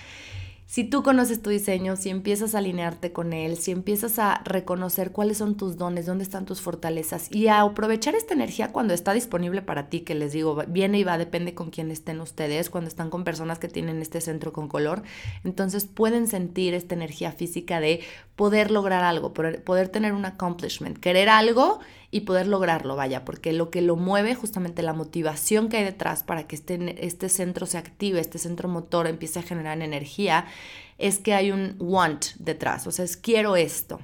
Si 0.66 0.82
tú 0.82 1.02
conoces 1.02 1.40
tu 1.42 1.50
diseño, 1.50 1.94
si 1.94 2.08
empiezas 2.08 2.54
a 2.54 2.58
alinearte 2.58 3.12
con 3.12 3.32
él, 3.32 3.58
si 3.58 3.70
empiezas 3.70 4.18
a 4.18 4.42
reconocer 4.44 5.12
cuáles 5.12 5.36
son 5.36 5.56
tus 5.56 5.76
dones, 5.76 6.06
dónde 6.06 6.24
están 6.24 6.46
tus 6.46 6.62
fortalezas 6.62 7.30
y 7.30 7.48
a 7.48 7.60
aprovechar 7.60 8.14
esta 8.14 8.34
energía 8.34 8.72
cuando 8.72 8.94
está 8.94 9.12
disponible 9.12 9.62
para 9.62 9.88
ti, 9.88 10.00
que 10.00 10.14
les 10.14 10.32
digo, 10.32 10.64
viene 10.66 10.98
y 10.98 11.04
va, 11.04 11.18
depende 11.18 11.54
con 11.54 11.70
quién 11.70 11.90
estén 11.90 12.20
ustedes, 12.20 12.70
cuando 12.70 12.88
están 12.88 13.10
con 13.10 13.24
personas 13.24 13.58
que 13.58 13.68
tienen 13.68 14.00
este 14.00 14.20
centro 14.20 14.52
con 14.52 14.66
color, 14.66 15.02
entonces 15.44 15.84
pueden 15.84 16.26
sentir 16.26 16.74
esta 16.74 16.94
energía 16.94 17.30
física 17.30 17.78
de 17.78 18.00
poder 18.36 18.70
lograr 18.70 19.04
algo, 19.04 19.32
poder, 19.32 19.88
tener 19.88 20.12
un 20.12 20.24
accomplishment, 20.24 20.98
querer 20.98 21.28
algo 21.28 21.80
y 22.10 22.20
poder 22.20 22.46
lograrlo, 22.46 22.96
vaya, 22.96 23.24
porque 23.24 23.52
lo 23.52 23.70
que 23.70 23.80
lo 23.80 23.96
mueve, 23.96 24.34
justamente 24.34 24.82
la 24.82 24.92
motivación 24.92 25.68
que 25.68 25.76
hay 25.78 25.84
detrás 25.84 26.24
para 26.24 26.46
que 26.46 26.56
este, 26.56 27.06
este 27.06 27.28
centro 27.28 27.66
se 27.66 27.78
active, 27.78 28.20
este 28.20 28.38
centro 28.38 28.68
motor 28.68 29.06
empiece 29.06 29.38
a 29.38 29.42
generar 29.42 29.80
energía, 29.80 30.46
es 30.98 31.18
que 31.18 31.34
hay 31.34 31.52
un 31.52 31.76
want 31.78 32.26
detrás, 32.38 32.86
o 32.86 32.92
sea, 32.92 33.04
es 33.04 33.16
quiero 33.16 33.56
esto, 33.56 34.00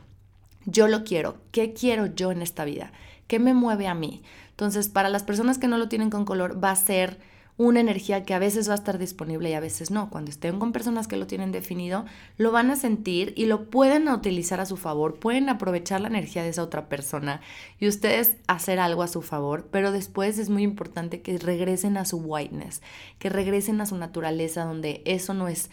yo 0.64 0.86
lo 0.86 1.02
quiero, 1.02 1.38
¿qué 1.50 1.72
quiero 1.72 2.06
yo 2.06 2.30
en 2.30 2.42
esta 2.42 2.64
vida? 2.64 2.92
¿Qué 3.26 3.38
me 3.38 3.54
mueve 3.54 3.86
a 3.86 3.94
mí? 3.94 4.22
Entonces, 4.50 4.88
para 4.88 5.08
las 5.08 5.22
personas 5.22 5.58
que 5.58 5.68
no 5.68 5.78
lo 5.78 5.88
tienen 5.88 6.10
con 6.10 6.24
color, 6.24 6.62
va 6.62 6.70
a 6.70 6.76
ser 6.76 7.18
una 7.60 7.80
energía 7.80 8.24
que 8.24 8.32
a 8.32 8.38
veces 8.38 8.70
va 8.70 8.72
a 8.72 8.76
estar 8.76 8.96
disponible 8.96 9.50
y 9.50 9.52
a 9.52 9.60
veces 9.60 9.90
no. 9.90 10.08
Cuando 10.08 10.30
estén 10.30 10.58
con 10.58 10.72
personas 10.72 11.06
que 11.06 11.18
lo 11.18 11.26
tienen 11.26 11.52
definido, 11.52 12.06
lo 12.38 12.52
van 12.52 12.70
a 12.70 12.76
sentir 12.76 13.34
y 13.36 13.44
lo 13.44 13.68
pueden 13.68 14.08
utilizar 14.08 14.60
a 14.60 14.66
su 14.66 14.78
favor, 14.78 15.18
pueden 15.18 15.50
aprovechar 15.50 16.00
la 16.00 16.08
energía 16.08 16.42
de 16.42 16.48
esa 16.48 16.62
otra 16.62 16.88
persona 16.88 17.42
y 17.78 17.86
ustedes 17.86 18.38
hacer 18.46 18.80
algo 18.80 19.02
a 19.02 19.08
su 19.08 19.20
favor, 19.20 19.68
pero 19.70 19.92
después 19.92 20.38
es 20.38 20.48
muy 20.48 20.62
importante 20.62 21.20
que 21.20 21.36
regresen 21.36 21.98
a 21.98 22.06
su 22.06 22.16
whiteness, 22.16 22.80
que 23.18 23.28
regresen 23.28 23.82
a 23.82 23.86
su 23.86 23.98
naturaleza 23.98 24.64
donde 24.64 25.02
eso 25.04 25.34
no 25.34 25.46
es 25.46 25.68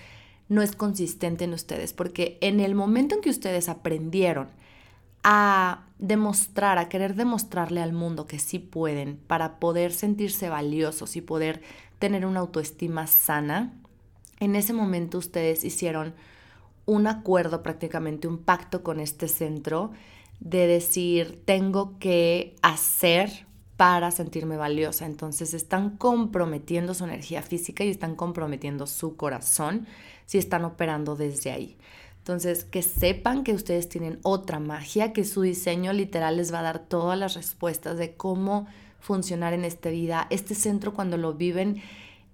no 0.49 0.61
es 0.61 0.73
consistente 0.73 1.45
en 1.45 1.53
ustedes, 1.53 1.93
porque 1.93 2.37
en 2.41 2.59
el 2.59 2.73
momento 2.75 3.15
en 3.15 3.21
que 3.21 3.29
ustedes 3.29 3.69
aprendieron 3.69 4.47
a 5.29 5.83
demostrar, 5.99 6.77
a 6.77 6.87
querer 6.87 7.13
demostrarle 7.13 7.81
al 7.81 7.91
mundo 7.91 8.27
que 8.27 8.39
sí 8.39 8.59
pueden 8.59 9.17
para 9.17 9.59
poder 9.59 9.91
sentirse 9.91 10.47
valiosos 10.47 11.17
y 11.17 11.21
poder 11.21 11.61
tener 11.99 12.25
una 12.25 12.39
autoestima 12.39 13.07
sana, 13.07 13.73
en 14.39 14.55
ese 14.55 14.71
momento 14.71 15.17
ustedes 15.17 15.65
hicieron 15.65 16.15
un 16.85 17.07
acuerdo, 17.07 17.61
prácticamente 17.61 18.29
un 18.29 18.37
pacto 18.37 18.83
con 18.83 19.01
este 19.01 19.27
centro 19.27 19.91
de 20.39 20.65
decir, 20.65 21.41
tengo 21.43 21.99
que 21.99 22.55
hacer 22.61 23.45
para 23.75 24.11
sentirme 24.11 24.55
valiosa. 24.55 25.05
Entonces 25.05 25.53
están 25.53 25.97
comprometiendo 25.97 26.93
su 26.93 27.03
energía 27.03 27.41
física 27.41 27.83
y 27.83 27.89
están 27.89 28.15
comprometiendo 28.15 28.87
su 28.87 29.17
corazón 29.17 29.87
si 30.25 30.37
están 30.37 30.63
operando 30.63 31.17
desde 31.17 31.51
ahí. 31.51 31.77
Entonces, 32.27 32.65
que 32.65 32.81
sepan 32.81 33.45
que 33.45 33.53
ustedes 33.53 33.87
tienen 33.87 34.19
otra 34.21 34.59
magia, 34.59 35.13
que 35.13 35.23
su 35.23 35.43
diseño 35.43 35.93
literal 35.93 36.35
les 36.35 36.53
va 36.53 36.59
a 36.59 36.63
dar 36.63 36.79
todas 36.79 37.17
las 37.17 37.35
respuestas 37.35 37.97
de 37.97 38.15
cómo 38.15 38.67
funcionar 38.99 39.53
en 39.53 39.63
esta 39.63 39.87
vida. 39.87 40.27
Este 40.29 40.53
centro 40.53 40.93
cuando 40.93 41.15
lo 41.15 41.35
viven 41.35 41.81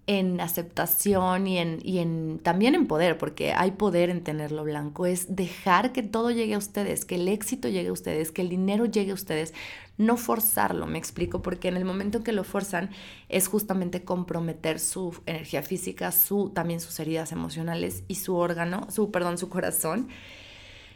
en 0.05 0.41
aceptación 0.41 1.47
y 1.47 1.59
en, 1.59 1.79
y 1.81 1.99
en 1.99 2.39
también 2.43 2.75
en 2.75 2.87
poder, 2.87 3.17
porque 3.17 3.53
hay 3.53 3.71
poder 3.71 4.09
en 4.09 4.23
tenerlo 4.23 4.63
blanco, 4.63 5.05
es 5.05 5.35
dejar 5.35 5.93
que 5.93 6.03
todo 6.03 6.31
llegue 6.31 6.55
a 6.55 6.57
ustedes, 6.57 7.05
que 7.05 7.15
el 7.15 7.27
éxito 7.29 7.69
llegue 7.69 7.87
a 7.87 7.93
ustedes, 7.93 8.31
que 8.31 8.41
el 8.41 8.49
dinero 8.49 8.85
llegue 8.85 9.11
a 9.11 9.15
ustedes, 9.15 9.53
no 9.97 10.17
forzarlo, 10.17 10.87
me 10.87 10.97
explico, 10.97 11.41
porque 11.41 11.69
en 11.69 11.77
el 11.77 11.85
momento 11.85 12.17
en 12.17 12.23
que 12.25 12.33
lo 12.33 12.43
forzan 12.43 12.89
es 13.29 13.47
justamente 13.47 14.03
comprometer 14.03 14.79
su 14.79 15.15
energía 15.25 15.61
física, 15.63 16.11
su 16.11 16.49
también 16.49 16.81
sus 16.81 16.99
heridas 16.99 17.31
emocionales 17.31 18.03
y 18.09 18.15
su 18.15 18.35
órgano, 18.35 18.87
su 18.89 19.09
perdón, 19.09 19.37
su 19.37 19.47
corazón. 19.49 20.09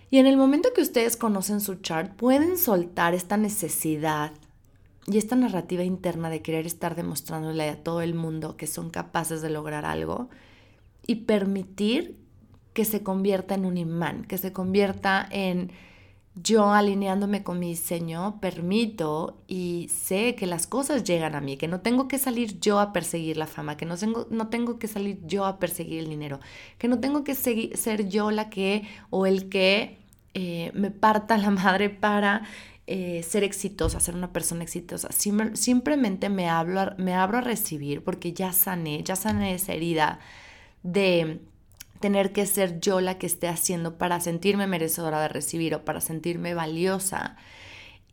Y 0.09 0.17
en 0.17 0.25
el 0.25 0.35
momento 0.35 0.69
que 0.73 0.81
ustedes 0.81 1.15
conocen 1.15 1.61
su 1.61 1.75
chart, 1.75 2.13
pueden 2.15 2.57
soltar 2.57 3.13
esta 3.13 3.37
necesidad 3.37 4.31
y 5.09 5.17
esta 5.17 5.35
narrativa 5.37 5.83
interna 5.83 6.29
de 6.29 6.41
querer 6.41 6.65
estar 6.65 6.95
demostrándole 6.95 7.69
a 7.69 7.81
todo 7.81 8.01
el 8.01 8.13
mundo 8.13 8.57
que 8.57 8.67
son 8.67 8.89
capaces 8.89 9.41
de 9.41 9.49
lograr 9.49 9.85
algo 9.85 10.29
y 11.07 11.15
permitir 11.15 12.17
que 12.73 12.83
se 12.83 13.01
convierta 13.03 13.55
en 13.55 13.65
un 13.65 13.77
imán, 13.77 14.25
que 14.25 14.37
se 14.37 14.51
convierta 14.51 15.27
en 15.31 15.71
yo 16.35 16.71
alineándome 16.71 17.41
con 17.41 17.57
mi 17.57 17.69
diseño, 17.69 18.39
permito 18.39 19.41
y 19.47 19.89
sé 19.89 20.35
que 20.35 20.45
las 20.45 20.67
cosas 20.67 21.03
llegan 21.03 21.35
a 21.35 21.41
mí, 21.41 21.57
que 21.57 21.67
no 21.67 21.79
tengo 21.81 22.07
que 22.07 22.19
salir 22.19 22.59
yo 22.59 22.79
a 22.79 22.93
perseguir 22.93 23.37
la 23.37 23.47
fama, 23.47 23.77
que 23.77 23.85
no 23.85 23.97
tengo, 23.97 24.27
no 24.29 24.49
tengo 24.49 24.77
que 24.77 24.87
salir 24.87 25.19
yo 25.25 25.45
a 25.45 25.57
perseguir 25.57 25.99
el 25.99 26.09
dinero, 26.09 26.39
que 26.77 26.87
no 26.87 26.99
tengo 26.99 27.23
que 27.23 27.33
ser 27.33 28.09
yo 28.09 28.29
la 28.29 28.49
que 28.49 28.83
o 29.09 29.25
el 29.25 29.49
que 29.49 29.97
eh, 30.35 30.71
me 30.75 30.91
parta 30.91 31.37
la 31.37 31.49
madre 31.49 31.89
para 31.89 32.43
eh, 32.87 33.21
ser 33.23 33.43
exitosa, 33.43 33.99
ser 33.99 34.15
una 34.15 34.31
persona 34.31 34.63
exitosa. 34.63 35.09
simplemente 35.11 36.29
me, 36.29 36.49
hablo, 36.49 36.93
me 36.97 37.13
abro 37.13 37.39
a 37.39 37.41
recibir 37.41 38.01
porque 38.01 38.31
ya 38.31 38.53
sané, 38.53 39.03
ya 39.03 39.17
sané 39.17 39.55
esa 39.55 39.73
herida 39.73 40.19
de 40.83 41.41
tener 41.99 42.31
que 42.31 42.45
ser 42.45 42.79
yo 42.79 43.01
la 43.01 43.17
que 43.17 43.27
esté 43.27 43.49
haciendo 43.49 43.97
para 43.97 44.21
sentirme 44.21 44.67
merecedora 44.67 45.21
de 45.21 45.27
recibir 45.27 45.75
o 45.75 45.83
para 45.83 45.99
sentirme 45.99 46.53
valiosa 46.53 47.35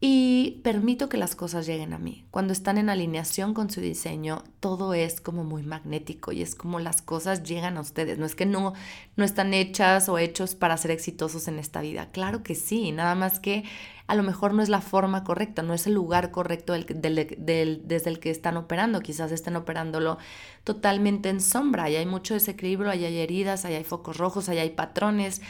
y 0.06 0.60
permito 0.62 1.08
que 1.08 1.16
las 1.16 1.34
cosas 1.34 1.64
lleguen 1.64 1.94
a 1.94 1.98
mí. 1.98 2.26
Cuando 2.30 2.52
están 2.52 2.76
en 2.76 2.90
alineación 2.90 3.54
con 3.54 3.70
su 3.70 3.80
diseño, 3.80 4.44
todo 4.60 4.92
es 4.92 5.22
como 5.22 5.44
muy 5.44 5.62
magnético 5.62 6.30
y 6.30 6.42
es 6.42 6.54
como 6.54 6.78
las 6.78 7.00
cosas 7.00 7.42
llegan 7.42 7.78
a 7.78 7.80
ustedes. 7.80 8.18
No 8.18 8.26
es 8.26 8.34
que 8.34 8.44
no, 8.44 8.74
no 9.16 9.24
están 9.24 9.54
hechas 9.54 10.10
o 10.10 10.18
hechos 10.18 10.56
para 10.56 10.76
ser 10.76 10.90
exitosos 10.90 11.48
en 11.48 11.58
esta 11.58 11.80
vida. 11.80 12.10
Claro 12.12 12.42
que 12.42 12.54
sí, 12.54 12.92
nada 12.92 13.14
más 13.14 13.40
que 13.40 13.64
a 14.06 14.14
lo 14.14 14.22
mejor 14.22 14.52
no 14.52 14.62
es 14.62 14.68
la 14.68 14.82
forma 14.82 15.24
correcta, 15.24 15.62
no 15.62 15.72
es 15.72 15.86
el 15.86 15.94
lugar 15.94 16.32
correcto 16.32 16.74
desde 16.74 18.10
el 18.10 18.18
que 18.20 18.28
están 18.28 18.58
operando. 18.58 19.00
Quizás 19.00 19.32
estén 19.32 19.56
operándolo 19.56 20.18
totalmente 20.64 21.30
en 21.30 21.40
sombra 21.40 21.84
hay 21.84 22.04
mucho 22.04 22.34
desequilibrio, 22.34 22.90
ahí 22.90 23.06
hay 23.06 23.16
heridas, 23.20 23.64
ahí 23.64 23.72
hay 23.72 23.84
focos 23.84 24.18
rojos, 24.18 24.50
ahí 24.50 24.58
hay 24.58 24.70
patrones. 24.70 25.40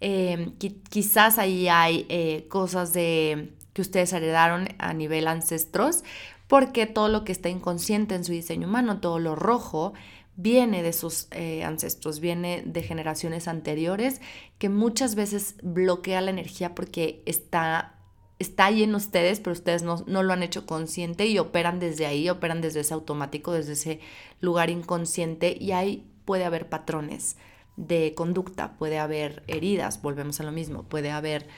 Eh, 0.00 0.52
quizás 0.88 1.38
ahí 1.38 1.66
hay 1.66 2.06
eh, 2.08 2.46
cosas 2.48 2.92
de 2.92 3.54
que 3.74 3.82
ustedes 3.82 4.12
heredaron 4.14 4.68
a 4.78 4.94
nivel 4.94 5.28
ancestros, 5.28 6.02
porque 6.48 6.86
todo 6.86 7.08
lo 7.08 7.24
que 7.24 7.32
está 7.32 7.50
inconsciente 7.50 8.14
en 8.14 8.24
su 8.24 8.32
diseño 8.32 8.68
humano, 8.68 9.00
todo 9.00 9.18
lo 9.18 9.34
rojo, 9.34 9.92
viene 10.36 10.82
de 10.82 10.92
sus 10.92 11.28
eh, 11.30 11.64
ancestros, 11.64 12.20
viene 12.20 12.62
de 12.64 12.82
generaciones 12.82 13.48
anteriores, 13.48 14.20
que 14.58 14.68
muchas 14.68 15.14
veces 15.14 15.56
bloquea 15.62 16.20
la 16.20 16.30
energía 16.30 16.74
porque 16.74 17.22
está, 17.26 17.94
está 18.38 18.66
ahí 18.66 18.82
en 18.82 18.94
ustedes, 18.94 19.40
pero 19.40 19.52
ustedes 19.52 19.82
no, 19.82 20.04
no 20.06 20.22
lo 20.22 20.32
han 20.32 20.42
hecho 20.42 20.66
consciente 20.66 21.26
y 21.26 21.38
operan 21.38 21.78
desde 21.78 22.06
ahí, 22.06 22.28
operan 22.30 22.60
desde 22.60 22.80
ese 22.80 22.94
automático, 22.94 23.52
desde 23.52 23.74
ese 23.74 24.00
lugar 24.40 24.70
inconsciente 24.70 25.56
y 25.60 25.72
ahí 25.72 26.06
puede 26.24 26.44
haber 26.44 26.68
patrones 26.68 27.36
de 27.76 28.14
conducta, 28.14 28.76
puede 28.76 28.98
haber 28.98 29.42
heridas, 29.46 30.00
volvemos 30.00 30.40
a 30.40 30.44
lo 30.44 30.52
mismo, 30.52 30.84
puede 30.84 31.10
haber 31.10 31.48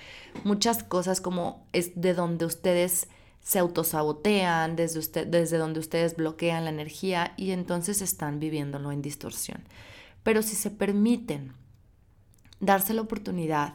muchas 0.45 0.83
cosas 0.83 1.21
como 1.21 1.67
es 1.73 2.01
de 2.01 2.15
donde 2.15 2.47
ustedes 2.47 3.09
se 3.43 3.59
autosabotean, 3.59 4.75
desde, 4.75 4.99
usted, 4.99 5.27
desde 5.27 5.59
donde 5.59 5.79
ustedes 5.79 6.17
bloquean 6.17 6.65
la 6.65 6.71
energía 6.71 7.33
y 7.37 7.53
entonces 7.53 8.03
están 8.03 8.41
viviéndolo 8.41 8.91
en 8.91 9.03
distorsión. 9.03 9.63
Pero 10.23 10.43
si 10.43 10.57
se 10.57 10.71
permiten 10.71 11.53
darse 12.59 12.93
la 12.93 13.03
oportunidad 13.03 13.75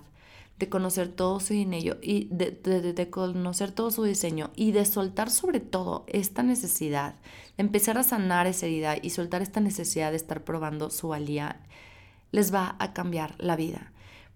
de 0.58 0.70
conocer 0.70 1.08
todo 1.08 1.40
su 1.40 1.54
diseño 1.54 1.96
y 2.02 2.26
de, 2.26 2.52
de, 2.52 3.10
conocer 3.10 3.72
todo 3.72 3.92
su 3.92 4.04
diseño 4.04 4.52
y 4.56 4.74
de 4.74 4.86
soltar 4.86 5.30
sobre 5.30 5.60
todo 5.60 6.04
esta 6.08 6.44
necesidad, 6.44 7.16
de 7.56 7.64
empezar 7.64 7.98
a 7.98 8.04
sanar 8.04 8.48
esa 8.48 8.66
herida 8.66 8.98
y 9.02 9.12
soltar 9.12 9.42
esta 9.42 9.60
necesidad 9.60 10.12
de 10.12 10.18
estar 10.18 10.44
probando 10.44 10.90
su 10.90 11.08
valía 11.08 11.62
les 12.32 12.54
va 12.54 12.76
a 12.80 12.94
cambiar 12.94 13.36
la 13.38 13.56
vida. 13.56 13.92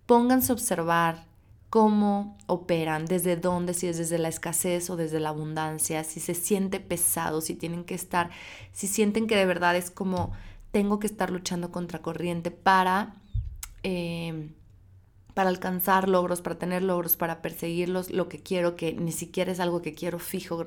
Pónganse 0.05 0.51
a 0.51 0.55
observar 0.55 1.25
cómo 1.69 2.37
operan, 2.47 3.05
desde 3.05 3.35
dónde, 3.35 3.73
si 3.73 3.87
es 3.87 3.97
desde 3.97 4.17
la 4.17 4.29
escasez 4.29 4.89
o 4.89 4.95
desde 4.95 5.19
la 5.19 5.29
abundancia, 5.29 6.03
si 6.03 6.19
se 6.19 6.33
siente 6.33 6.79
pesado, 6.79 7.41
si 7.41 7.53
tienen 7.53 7.83
que 7.83 7.95
estar, 7.95 8.29
si 8.71 8.87
sienten 8.87 9.27
que 9.27 9.35
de 9.35 9.45
verdad 9.45 9.75
es 9.75 9.91
como 9.91 10.31
tengo 10.71 10.99
que 10.99 11.07
estar 11.07 11.31
luchando 11.31 11.71
contra 11.71 12.01
corriente 12.01 12.51
para, 12.51 13.15
em, 13.83 14.53
para 15.33 15.49
alcanzar 15.49 16.07
logros, 16.07 16.41
para 16.41 16.57
tener 16.57 16.81
logros, 16.81 17.17
para 17.17 17.41
perseguirlos, 17.41 18.09
lo 18.09 18.29
que 18.29 18.41
quiero, 18.41 18.75
que 18.77 18.93
ni 18.93 19.11
siquiera 19.11 19.51
es 19.51 19.59
algo 19.59 19.81
que 19.81 19.93
quiero 19.93 20.19
fijo, 20.19 20.63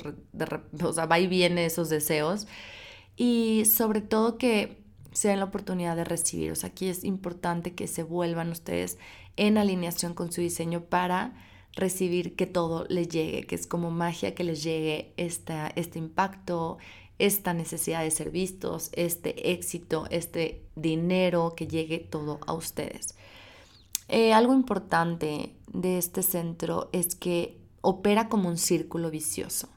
o 0.83 0.93
sea, 0.93 1.07
va 1.07 1.19
y 1.19 1.27
viene 1.27 1.65
esos 1.65 1.89
deseos. 1.89 2.47
Y 3.17 3.65
sobre 3.65 4.03
todo 4.03 4.37
que 4.37 4.83
se 5.19 5.27
den 5.27 5.41
la 5.41 5.47
oportunidad 5.47 5.97
de 5.97 6.05
recibir. 6.05 6.53
O 6.53 6.55
sea, 6.55 6.69
aquí 6.69 6.87
es 6.87 7.03
importante 7.03 7.75
que 7.75 7.89
se 7.89 8.05
vuelvan 8.05 8.51
ustedes 8.51 8.99
en 9.37 9.59
alineación 9.59 10.15
con 10.15 10.31
su 10.31 10.41
diseño 10.41 10.85
para 10.85 11.35
recibir 11.75 12.37
que 12.37 12.47
todo 12.47 12.87
les 12.89 13.09
llegue, 13.09 13.45
que 13.45 13.57
es 13.57 13.67
como 13.67 13.91
magia 13.91 14.37
que 14.37 14.45
les 14.45 14.63
llegue 14.63 15.13
esta, 15.17 15.73
este 15.75 15.99
impacto, 15.99 16.79
esta 17.19 17.53
necesidad 17.53 18.05
de 18.05 18.13
ser 18.13 18.31
vistos, 18.31 18.91
este 18.93 19.51
éxito, 19.51 20.07
este 20.11 20.63
dinero, 20.77 21.55
que 21.57 21.67
llegue 21.67 21.99
todo 21.99 22.39
a 22.47 22.53
ustedes. 22.53 23.17
Eh, 24.07 24.33
algo 24.33 24.55
importante 24.55 25.53
de 25.67 25.99
este 25.99 26.23
centro 26.23 26.91
es 26.93 27.17
que 27.17 27.59
opera 27.81 28.29
como 28.29 28.49
un 28.49 28.57
círculo 28.57 29.11
vicioso. 29.11 29.69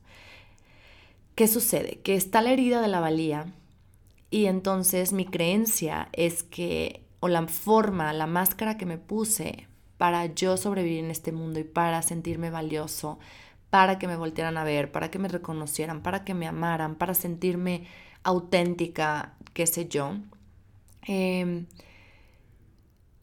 ¿Qué 1.33 1.48
sucede? 1.48 2.00
Que 2.03 2.13
está 2.13 2.43
la 2.43 2.51
herida 2.51 2.79
de 2.79 2.89
la 2.89 3.00
valía 3.00 3.55
y 4.31 4.45
entonces 4.45 5.11
mi 5.11 5.25
creencia 5.25 6.07
es 6.13 6.41
que, 6.41 7.05
o 7.19 7.27
la 7.27 7.45
forma, 7.47 8.13
la 8.13 8.27
máscara 8.27 8.77
que 8.77 8.85
me 8.85 8.97
puse 8.97 9.67
para 9.97 10.25
yo 10.25 10.57
sobrevivir 10.57 11.03
en 11.03 11.11
este 11.11 11.33
mundo 11.33 11.59
y 11.59 11.65
para 11.65 12.01
sentirme 12.01 12.50
valioso, 12.50 13.19
para 13.69 14.00
que 14.00 14.07
me 14.07 14.15
voltearan 14.15 14.57
a 14.57 14.63
ver, 14.63 14.91
para 14.91 15.11
que 15.11 15.19
me 15.19 15.27
reconocieran, 15.27 16.01
para 16.01 16.23
que 16.23 16.33
me 16.33 16.47
amaran, 16.47 16.95
para 16.95 17.13
sentirme 17.13 17.85
auténtica, 18.23 19.35
qué 19.53 19.67
sé 19.67 19.89
yo. 19.89 20.15
Em, 21.03 21.67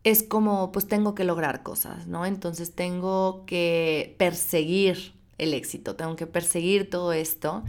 es 0.05 0.23
como, 0.23 0.73
pues 0.73 0.87
tengo 0.89 1.15
que 1.15 1.25
lograr 1.25 1.63
cosas, 1.63 2.07
¿no? 2.07 2.27
Entonces 2.27 2.75
tengo 2.75 3.45
que 3.47 4.15
perseguir 4.19 5.15
el 5.39 5.55
éxito, 5.55 5.97
tengo 5.97 6.17
que 6.17 6.27
perseguir 6.27 6.91
todo 6.91 7.13
esto. 7.13 7.65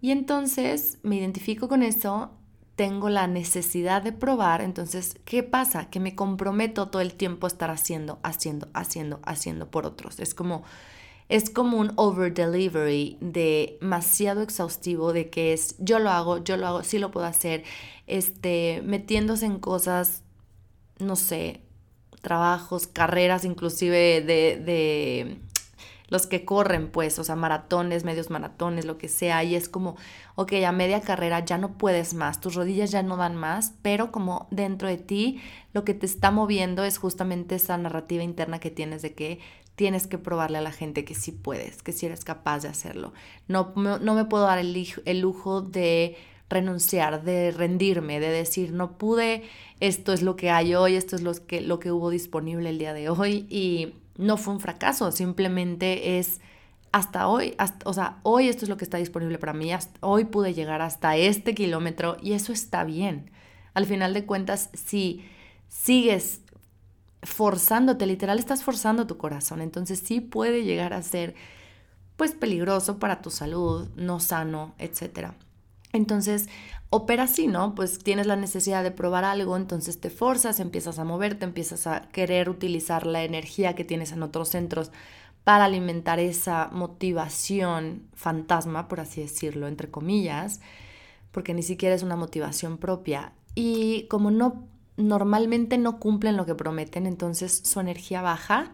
Y 0.00 0.10
entonces 0.10 0.98
me 1.02 1.16
identifico 1.16 1.68
con 1.68 1.82
eso, 1.82 2.32
tengo 2.80 3.10
la 3.10 3.26
necesidad 3.26 4.00
de 4.00 4.10
probar, 4.10 4.62
entonces, 4.62 5.18
¿qué 5.26 5.42
pasa? 5.42 5.90
Que 5.90 6.00
me 6.00 6.14
comprometo 6.14 6.88
todo 6.88 7.02
el 7.02 7.12
tiempo 7.12 7.46
a 7.46 7.48
estar 7.48 7.70
haciendo, 7.70 8.18
haciendo, 8.22 8.70
haciendo, 8.72 9.20
haciendo 9.22 9.70
por 9.70 9.84
otros. 9.84 10.18
Es 10.18 10.32
como 10.32 10.64
es 11.28 11.50
como 11.50 11.76
un 11.76 11.92
over 11.96 12.32
delivery 12.32 13.18
demasiado 13.20 14.40
exhaustivo 14.40 15.12
de 15.12 15.28
que 15.28 15.52
es 15.52 15.74
yo 15.78 15.98
lo 15.98 16.08
hago, 16.08 16.42
yo 16.42 16.56
lo 16.56 16.66
hago, 16.68 16.82
sí 16.82 16.98
lo 16.98 17.10
puedo 17.10 17.26
hacer, 17.26 17.64
este, 18.06 18.80
metiéndose 18.82 19.44
en 19.44 19.58
cosas, 19.58 20.22
no 20.98 21.16
sé, 21.16 21.60
trabajos, 22.22 22.86
carreras 22.86 23.44
inclusive 23.44 24.22
de, 24.22 24.56
de 24.56 25.38
los 26.10 26.26
que 26.26 26.44
corren, 26.44 26.90
pues, 26.90 27.18
o 27.18 27.24
sea, 27.24 27.36
maratones, 27.36 28.04
medios 28.04 28.28
maratones, 28.28 28.84
lo 28.84 28.98
que 28.98 29.08
sea, 29.08 29.42
y 29.44 29.54
es 29.54 29.68
como, 29.68 29.96
ok, 30.34 30.52
a 30.66 30.72
media 30.72 31.00
carrera 31.00 31.44
ya 31.44 31.56
no 31.56 31.78
puedes 31.78 32.12
más, 32.14 32.40
tus 32.40 32.56
rodillas 32.56 32.90
ya 32.90 33.02
no 33.02 33.16
dan 33.16 33.36
más, 33.36 33.74
pero 33.80 34.12
como 34.12 34.48
dentro 34.50 34.88
de 34.88 34.98
ti 34.98 35.40
lo 35.72 35.84
que 35.84 35.94
te 35.94 36.06
está 36.06 36.30
moviendo 36.30 36.84
es 36.84 36.98
justamente 36.98 37.54
esa 37.54 37.78
narrativa 37.78 38.22
interna 38.22 38.58
que 38.58 38.70
tienes 38.70 39.02
de 39.02 39.14
que 39.14 39.38
tienes 39.76 40.06
que 40.06 40.18
probarle 40.18 40.58
a 40.58 40.62
la 40.62 40.72
gente 40.72 41.06
que 41.06 41.14
sí 41.14 41.32
puedes, 41.32 41.82
que 41.82 41.92
sí 41.92 42.04
eres 42.04 42.22
capaz 42.22 42.60
de 42.60 42.68
hacerlo. 42.68 43.14
No, 43.48 43.72
no 43.76 44.14
me 44.14 44.26
puedo 44.26 44.44
dar 44.44 44.58
el, 44.58 44.86
el 45.06 45.20
lujo 45.20 45.62
de 45.62 46.18
renunciar, 46.50 47.22
de 47.22 47.52
rendirme, 47.52 48.20
de 48.20 48.28
decir, 48.28 48.72
no 48.72 48.98
pude, 48.98 49.44
esto 49.78 50.12
es 50.12 50.20
lo 50.20 50.36
que 50.36 50.50
hay 50.50 50.74
hoy, 50.74 50.96
esto 50.96 51.16
es 51.16 51.22
lo 51.22 51.32
que, 51.46 51.60
lo 51.62 51.78
que 51.78 51.92
hubo 51.92 52.10
disponible 52.10 52.68
el 52.68 52.78
día 52.78 52.92
de 52.92 53.08
hoy 53.08 53.46
y 53.48 53.94
no 54.20 54.36
fue 54.36 54.54
un 54.54 54.60
fracaso, 54.60 55.10
simplemente 55.10 56.18
es 56.18 56.40
hasta 56.92 57.28
hoy, 57.28 57.56
o 57.84 57.92
sea, 57.92 58.18
hoy 58.22 58.48
esto 58.48 58.64
es 58.64 58.68
lo 58.68 58.76
que 58.76 58.84
está 58.84 58.98
disponible 58.98 59.38
para 59.38 59.52
mí, 59.52 59.70
hoy 60.00 60.24
pude 60.24 60.54
llegar 60.54 60.82
hasta 60.82 61.16
este 61.16 61.54
kilómetro 61.54 62.16
y 62.20 62.32
eso 62.32 62.52
está 62.52 62.84
bien. 62.84 63.30
Al 63.74 63.86
final 63.86 64.12
de 64.12 64.26
cuentas, 64.26 64.70
si 64.72 65.24
sigues 65.68 66.40
forzándote, 67.22 68.06
literal 68.06 68.38
estás 68.38 68.64
forzando 68.64 69.06
tu 69.06 69.16
corazón, 69.16 69.60
entonces 69.60 70.00
sí 70.00 70.20
puede 70.20 70.64
llegar 70.64 70.92
a 70.92 71.02
ser 71.02 71.34
pues 72.16 72.32
peligroso 72.32 72.98
para 72.98 73.22
tu 73.22 73.30
salud, 73.30 73.88
no 73.96 74.20
sano, 74.20 74.74
etc. 74.78 75.32
Entonces, 75.92 76.48
opera 76.90 77.24
así, 77.24 77.46
¿no? 77.46 77.74
Pues 77.74 77.98
tienes 77.98 78.26
la 78.26 78.36
necesidad 78.36 78.82
de 78.82 78.90
probar 78.90 79.24
algo, 79.24 79.56
entonces 79.56 80.00
te 80.00 80.10
forzas, 80.10 80.60
empiezas 80.60 80.98
a 80.98 81.04
moverte, 81.04 81.44
empiezas 81.44 81.86
a 81.86 82.02
querer 82.12 82.48
utilizar 82.48 83.06
la 83.06 83.24
energía 83.24 83.74
que 83.74 83.84
tienes 83.84 84.12
en 84.12 84.22
otros 84.22 84.48
centros 84.48 84.90
para 85.44 85.64
alimentar 85.64 86.20
esa 86.20 86.68
motivación 86.72 88.08
fantasma, 88.14 88.88
por 88.88 89.00
así 89.00 89.22
decirlo, 89.22 89.68
entre 89.68 89.90
comillas, 89.90 90.60
porque 91.32 91.54
ni 91.54 91.62
siquiera 91.62 91.94
es 91.94 92.02
una 92.02 92.16
motivación 92.16 92.76
propia. 92.78 93.32
Y 93.54 94.06
como 94.08 94.30
no 94.30 94.68
normalmente 94.96 95.78
no 95.78 95.98
cumplen 95.98 96.36
lo 96.36 96.44
que 96.44 96.54
prometen, 96.54 97.06
entonces 97.06 97.62
su 97.64 97.80
energía 97.80 98.20
baja 98.20 98.72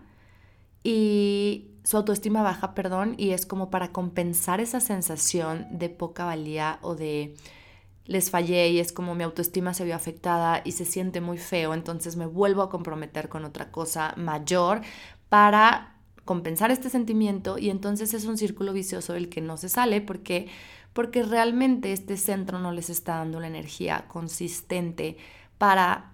y 0.87 1.73
su 1.83 1.97
autoestima 1.97 2.45
baja, 2.45 2.73
perdón, 2.73 3.17
y 3.19 3.31
es 3.31 3.45
como 3.45 3.71
para 3.71 3.91
compensar 3.91 4.61
esa 4.61 4.79
sensación 4.79 5.67
de 5.73 5.89
poca 5.89 6.25
valía 6.25 6.79
o 6.81 6.95
de 6.95 7.35
les 8.05 8.31
fallé 8.31 8.69
y 8.69 8.79
es 8.79 8.93
como 8.93 9.17
mi 9.17 9.25
autoestima 9.25 9.75
se 9.75 9.85
vio 9.85 9.97
afectada 9.97 10.63
y 10.65 10.73
se 10.73 10.85
siente 10.85 11.21
muy 11.21 11.39
feo, 11.39 11.75
entonces 11.75 12.15
me 12.15 12.27
vuelvo 12.27 12.63
a 12.63 12.71
comprometer 12.71 13.29
con 13.29 13.45
otra 13.45 13.73
cosa 13.73 14.15
mayor 14.17 14.83
para 15.29 15.97
compensar 16.25 16.71
este 16.71 16.89
sentimiento 16.89 17.59
y 17.59 17.71
entonces 17.71 18.15
es 18.15 18.25
un 18.25 18.39
círculo 18.39 18.73
vicioso 18.73 19.13
del 19.13 19.29
que 19.29 19.41
no 19.41 19.57
se 19.57 19.69
sale 19.69 20.01
porque 20.01 20.47
porque 20.93 21.25
realmente 21.25 21.93
este 21.93 22.17
centro 22.17 22.61
no 22.61 22.71
les 22.71 22.91
está 22.91 23.17
dando 23.17 23.41
la 23.41 23.49
energía 23.49 24.05
consistente 24.07 25.17
para 25.59 26.13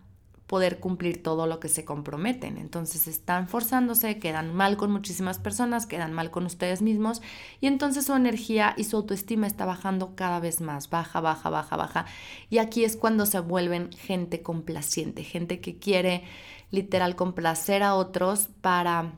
poder 0.52 0.80
cumplir 0.80 1.22
todo 1.22 1.46
lo 1.46 1.60
que 1.60 1.70
se 1.70 1.86
comprometen. 1.86 2.58
Entonces 2.58 3.08
están 3.08 3.48
forzándose, 3.48 4.18
quedan 4.18 4.54
mal 4.54 4.76
con 4.76 4.92
muchísimas 4.92 5.38
personas, 5.38 5.86
quedan 5.86 6.12
mal 6.12 6.30
con 6.30 6.44
ustedes 6.44 6.82
mismos 6.82 7.22
y 7.62 7.68
entonces 7.68 8.04
su 8.04 8.12
energía 8.12 8.74
y 8.76 8.84
su 8.84 8.98
autoestima 8.98 9.46
está 9.46 9.64
bajando 9.64 10.14
cada 10.14 10.40
vez 10.40 10.60
más, 10.60 10.90
baja, 10.90 11.22
baja, 11.22 11.48
baja, 11.48 11.76
baja. 11.78 12.04
Y 12.50 12.58
aquí 12.58 12.84
es 12.84 12.98
cuando 12.98 13.24
se 13.24 13.40
vuelven 13.40 13.92
gente 13.92 14.42
complaciente, 14.42 15.24
gente 15.24 15.58
que 15.62 15.78
quiere 15.78 16.22
literal 16.70 17.16
complacer 17.16 17.82
a 17.82 17.94
otros 17.94 18.50
para, 18.60 19.14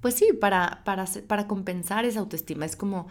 pues 0.00 0.14
sí, 0.14 0.28
para, 0.40 0.82
para, 0.84 1.06
para 1.26 1.48
compensar 1.48 2.04
esa 2.04 2.20
autoestima. 2.20 2.64
Es 2.64 2.76
como, 2.76 3.08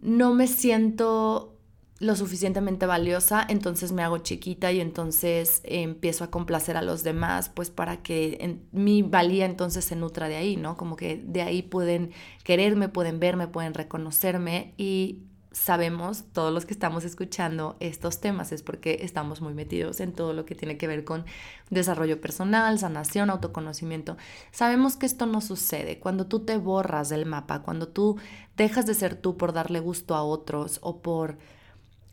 no 0.00 0.34
me 0.34 0.48
siento 0.48 1.54
lo 2.02 2.16
suficientemente 2.16 2.84
valiosa, 2.84 3.46
entonces 3.48 3.92
me 3.92 4.02
hago 4.02 4.18
chiquita 4.18 4.72
y 4.72 4.80
entonces 4.80 5.60
empiezo 5.64 6.24
a 6.24 6.30
complacer 6.30 6.76
a 6.76 6.82
los 6.82 7.04
demás, 7.04 7.48
pues 7.48 7.70
para 7.70 8.02
que 8.02 8.58
mi 8.72 9.02
valía 9.02 9.46
entonces 9.46 9.84
se 9.84 9.94
nutra 9.94 10.28
de 10.28 10.34
ahí, 10.34 10.56
¿no? 10.56 10.76
Como 10.76 10.96
que 10.96 11.22
de 11.24 11.42
ahí 11.42 11.62
pueden 11.62 12.10
quererme, 12.42 12.88
pueden 12.88 13.20
verme, 13.20 13.46
pueden 13.46 13.72
reconocerme 13.72 14.74
y 14.76 15.22
sabemos, 15.52 16.24
todos 16.32 16.52
los 16.52 16.64
que 16.64 16.72
estamos 16.72 17.04
escuchando 17.04 17.76
estos 17.78 18.20
temas, 18.20 18.50
es 18.50 18.62
porque 18.62 18.98
estamos 19.02 19.40
muy 19.40 19.54
metidos 19.54 20.00
en 20.00 20.12
todo 20.12 20.32
lo 20.32 20.44
que 20.44 20.56
tiene 20.56 20.76
que 20.78 20.88
ver 20.88 21.04
con 21.04 21.24
desarrollo 21.70 22.20
personal, 22.20 22.78
sanación, 22.80 23.30
autoconocimiento. 23.30 24.16
Sabemos 24.50 24.96
que 24.96 25.06
esto 25.06 25.26
no 25.26 25.40
sucede 25.40 26.00
cuando 26.00 26.26
tú 26.26 26.40
te 26.40 26.56
borras 26.56 27.10
del 27.10 27.26
mapa, 27.26 27.62
cuando 27.62 27.86
tú 27.86 28.16
dejas 28.56 28.86
de 28.86 28.94
ser 28.94 29.14
tú 29.14 29.36
por 29.36 29.52
darle 29.52 29.78
gusto 29.78 30.16
a 30.16 30.24
otros 30.24 30.78
o 30.82 31.00
por 31.00 31.38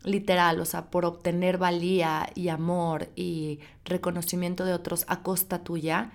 literal, 0.04 0.60
o 0.60 0.64
sea, 0.64 0.90
por 0.90 1.04
obtener 1.04 1.58
valía 1.58 2.30
y 2.34 2.48
amor 2.48 3.08
y 3.16 3.60
reconocimiento 3.84 4.64
de 4.64 4.72
otros 4.72 5.04
a 5.08 5.22
costa 5.22 5.62
tuya, 5.62 6.12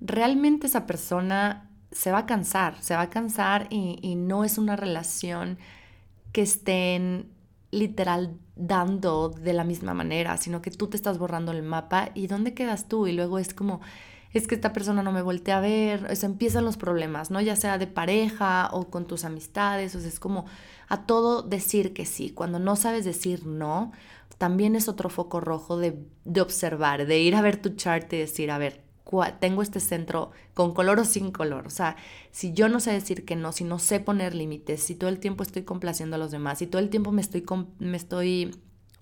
realmente 0.00 0.66
esa 0.66 0.86
persona 0.86 1.70
se 1.92 2.12
va 2.12 2.18
a 2.18 2.26
cansar, 2.26 2.76
se 2.82 2.94
va 2.94 3.02
a 3.02 3.10
cansar 3.10 3.68
y, 3.70 4.14
no 4.16 4.44
es 4.44 4.58
una 4.58 4.76
relación 4.76 5.58
que 6.32 6.42
estén 6.42 7.30
literal 7.70 8.36
dando 8.54 9.28
de 9.28 9.52
la 9.52 9.64
misma 9.64 9.94
manera, 9.94 10.36
sino 10.36 10.62
que 10.62 10.70
tú 10.70 10.88
te 10.88 10.96
estás 10.96 11.18
borrando 11.18 11.52
el 11.52 11.62
mapa 11.62 12.10
y 12.14 12.26
¿dónde 12.26 12.54
quedas 12.54 12.88
tú? 12.88 13.06
Y 13.06 13.12
luego 13.12 13.38
es 13.38 13.54
como, 13.54 13.80
es 14.38 14.46
que 14.46 14.54
esta 14.54 14.72
persona 14.72 15.02
no 15.02 15.12
me 15.12 15.22
voltea 15.22 15.58
a 15.58 15.60
ver, 15.60 16.04
o 16.04 16.26
empiezan 16.26 16.64
los 16.64 16.76
problemas, 16.76 17.30
¿no? 17.30 17.40
Ya 17.40 17.56
sea 17.56 17.78
de 17.78 17.86
pareja 17.86 18.68
o 18.72 18.90
con 18.90 19.06
tus 19.06 19.24
amistades, 19.24 19.94
o 19.94 20.00
sea, 20.00 20.08
es 20.08 20.20
como 20.20 20.46
a 20.88 21.06
todo 21.06 21.42
decir 21.42 21.92
que 21.92 22.06
sí. 22.06 22.30
Cuando 22.30 22.58
no 22.58 22.76
sabes 22.76 23.04
decir 23.04 23.46
no, 23.46 23.92
también 24.38 24.76
es 24.76 24.88
otro 24.88 25.08
foco 25.08 25.40
rojo 25.40 25.78
de, 25.78 25.98
de 26.24 26.40
observar, 26.40 27.06
de 27.06 27.18
ir 27.20 27.34
a 27.34 27.42
ver 27.42 27.56
tu 27.56 27.70
chart 27.70 28.12
y 28.12 28.18
decir, 28.18 28.50
a 28.50 28.58
ver, 28.58 28.86
tengo 29.40 29.62
este 29.62 29.80
centro 29.80 30.32
con 30.54 30.74
color 30.74 30.98
o 31.00 31.04
sin 31.04 31.30
color. 31.30 31.66
O 31.66 31.70
sea, 31.70 31.96
si 32.30 32.52
yo 32.52 32.68
no 32.68 32.80
sé 32.80 32.92
decir 32.92 33.24
que 33.24 33.36
no, 33.36 33.52
si 33.52 33.64
no 33.64 33.78
sé 33.78 34.00
poner 34.00 34.34
límites, 34.34 34.82
si 34.82 34.94
todo 34.94 35.10
el 35.10 35.18
tiempo 35.20 35.42
estoy 35.42 35.62
complaciendo 35.62 36.16
a 36.16 36.18
los 36.18 36.30
demás, 36.30 36.58
si 36.58 36.66
todo 36.66 36.80
el 36.80 36.90
tiempo 36.90 37.12
me 37.12 37.20
estoy, 37.20 37.44
me 37.78 37.96
estoy 37.96 38.56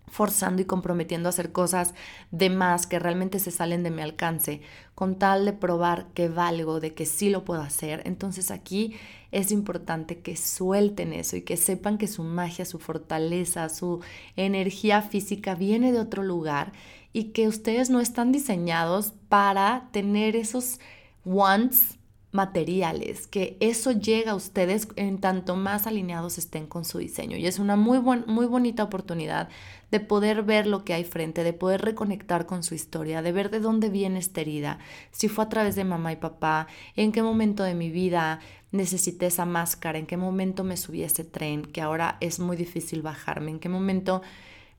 forzando 0.07 0.63
y 0.63 0.65
comprometiendo 0.65 1.29
a 1.29 1.31
hacer 1.31 1.53
cosas 1.53 1.95
de 2.31 2.51
más 2.51 2.87
que 2.87 2.99
realmente 2.99 3.39
se 3.39 3.51
salen 3.51 3.83
de 3.83 3.91
mi 3.91 4.03
alcance, 4.03 4.61
con 4.95 5.19
tal 5.19 5.45
de 5.45 5.53
probar 5.53 6.07
que 6.15 6.29
valgo, 6.29 6.81
de 6.81 6.95
que 6.95 7.07
sí 7.07 7.31
lo 7.31 7.45
puedo 7.45 7.63
hacer. 7.63 8.03
Entonces 8.05 8.51
aquí 8.51 8.95
es 9.33 9.51
importante 9.51 10.21
que 10.21 10.37
suelten 10.37 11.13
eso 11.13 11.37
y 11.37 11.43
que 11.43 11.57
sepan 11.57 11.99
que 11.99 12.07
su 12.07 12.23
magia, 12.23 12.65
su 12.65 12.79
fortaleza, 12.79 13.69
su 13.69 14.01
energía 14.37 15.03
física 15.03 15.55
viene 15.55 15.91
de 15.91 15.99
otro 15.99 16.23
lugar 16.23 16.73
y 17.13 17.33
que 17.33 17.49
ustedes 17.49 17.91
no 17.91 18.01
están 18.01 18.33
diseñados 18.33 19.15
para 19.29 19.89
tener 19.93 20.37
esos 20.37 20.81
wants 21.25 21.99
materiales, 22.35 23.29
que 23.29 23.57
eso 23.61 23.93
llega 23.93 24.33
a 24.33 24.35
ustedes 24.35 24.89
en 24.97 25.19
tanto 25.19 25.55
más 25.55 25.87
alineados 25.87 26.37
estén 26.37 26.67
con 26.67 26.85
su 26.85 26.99
diseño. 26.99 27.37
Y 27.37 27.47
es 27.47 27.61
una 27.61 27.77
muy, 27.77 28.01
muy 28.01 28.47
bonita 28.47 28.83
oportunidad 28.83 29.49
de 29.93 30.01
poder 30.01 30.43
ver 30.43 30.67
lo 30.67 30.85
que 30.85 30.95
hay 30.95 31.05
frente, 31.05 31.45
de 31.45 31.53
poder 31.53 31.83
reconectar 31.83 32.45
con 32.47 32.65
su 32.65 32.75
historia, 32.75 33.23
de 33.23 33.31
ver 33.31 33.51
de 33.51 33.61
dónde 33.61 33.89
viene 33.89 34.19
esta 34.19 34.41
herida, 34.41 34.81
si 35.13 35.29
fue 35.29 35.45
a 35.45 35.49
través 35.49 35.77
de 35.77 35.85
mamá 35.85 36.13
y 36.13 36.17
papá, 36.17 36.67
en 36.97 37.13
qué 37.13 37.23
momento 37.23 37.63
de 37.63 37.77
mi 37.77 37.89
vida 37.89 38.41
necesité 38.73 39.27
esa 39.27 39.47
máscara, 39.47 40.01
en 40.01 40.07
qué 40.07 40.17
momento 40.17 40.65
me 40.65 40.77
subí 40.77 41.05
a 41.05 41.07
ese 41.07 41.23
tren, 41.23 41.63
que 41.63 41.81
ahora 41.81 42.17
es 42.21 42.41
muy 42.41 42.57
difícil 42.57 43.03
bajarme, 43.03 43.53
en 43.53 43.61
qué 43.61 43.69
momento 43.69 44.23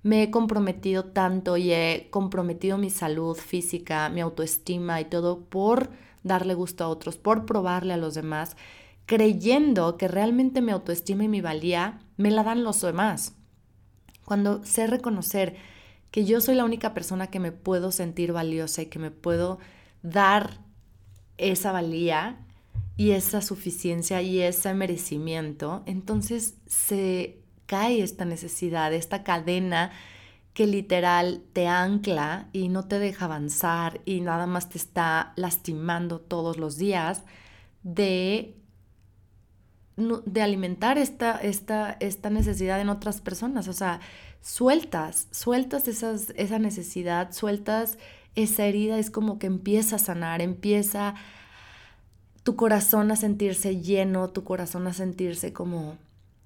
me 0.04 0.24
he 0.24 0.30
comprometido 0.30 1.06
tanto 1.06 1.56
y 1.56 1.72
he 1.72 2.10
comprometido 2.12 2.78
mi 2.78 2.90
salud 2.90 3.38
física, 3.38 4.10
mi 4.10 4.20
autoestima 4.20 5.00
y 5.00 5.06
todo 5.06 5.40
por 5.40 5.90
darle 6.26 6.56
gusto 6.56 6.84
a 6.84 6.90
otros, 6.90 7.18
por 7.18 7.46
probarle 7.46 7.94
a 7.94 7.98
los 7.98 8.16
demás, 8.16 8.58
creyendo 9.06 9.96
que 9.96 10.08
realmente 10.10 10.62
mi 10.62 10.72
autoestima 10.72 11.24
y 11.24 11.28
mi 11.30 11.40
valía 11.40 12.02
me 12.18 12.32
la 12.32 12.44
dan 12.44 12.64
los 12.64 12.82
demás. 12.82 13.36
Cuando 14.26 14.66
sé 14.66 14.88
reconocer 14.88 15.56
que 16.10 16.26
yo 16.26 16.42
soy 16.42 16.56
la 16.56 16.66
única 16.66 16.94
persona 16.94 17.28
que 17.28 17.40
me 17.40 17.52
puedo 17.52 17.92
sentir 17.92 18.34
valiosa 18.34 18.82
y 18.82 18.88
que 18.88 19.00
me 19.00 19.12
puedo 19.12 19.60
dar 20.02 20.60
esa 21.38 21.72
valía 21.72 22.40
y 22.98 23.12
esa 23.12 23.42
suficiencia 23.42 24.22
y 24.24 24.42
ese 24.42 24.74
merecimiento, 24.74 25.84
entonces 25.86 26.56
se 26.66 27.40
cae 27.68 28.02
esta 28.02 28.26
necesidad, 28.26 28.94
esta 28.94 29.24
cadena 29.24 29.92
que 30.56 30.66
literal 30.68 31.44
te 31.52 31.68
ancla 31.68 32.48
y 32.54 32.70
no 32.70 32.88
te 32.88 32.98
deja 32.98 33.26
avanzar 33.26 34.00
y 34.06 34.22
nada 34.22 34.48
más 34.48 34.70
te 34.70 34.78
está 34.78 35.34
lastimando 35.36 36.22
todos 36.22 36.56
los 36.56 36.78
días 36.78 37.24
de, 37.84 38.56
de 39.98 40.42
alimentar 40.42 40.98
esta, 40.98 41.38
esta, 41.40 41.98
esta 42.00 42.30
necesidad 42.30 42.80
en 42.80 42.88
otras 42.88 43.20
personas. 43.20 43.68
O 43.68 43.74
sea, 43.74 44.00
sueltas, 44.42 45.28
sueltas 45.32 45.90
esa 45.90 46.60
necesidad, 46.60 47.34
sueltas 47.34 47.98
esa 48.36 48.66
herida, 48.66 48.98
es 48.98 49.12
como 49.12 49.40
que 49.40 49.48
empieza 49.48 49.98
a 49.98 50.00
sanar, 50.00 50.42
empieza 50.42 51.16
tu 52.44 52.56
corazón 52.56 53.12
a 53.12 53.18
sentirse 53.18 53.82
lleno, 53.82 54.30
tu 54.30 54.46
corazón 54.46 54.88
a 54.88 54.94
sentirse 54.94 55.52
como 55.52 55.98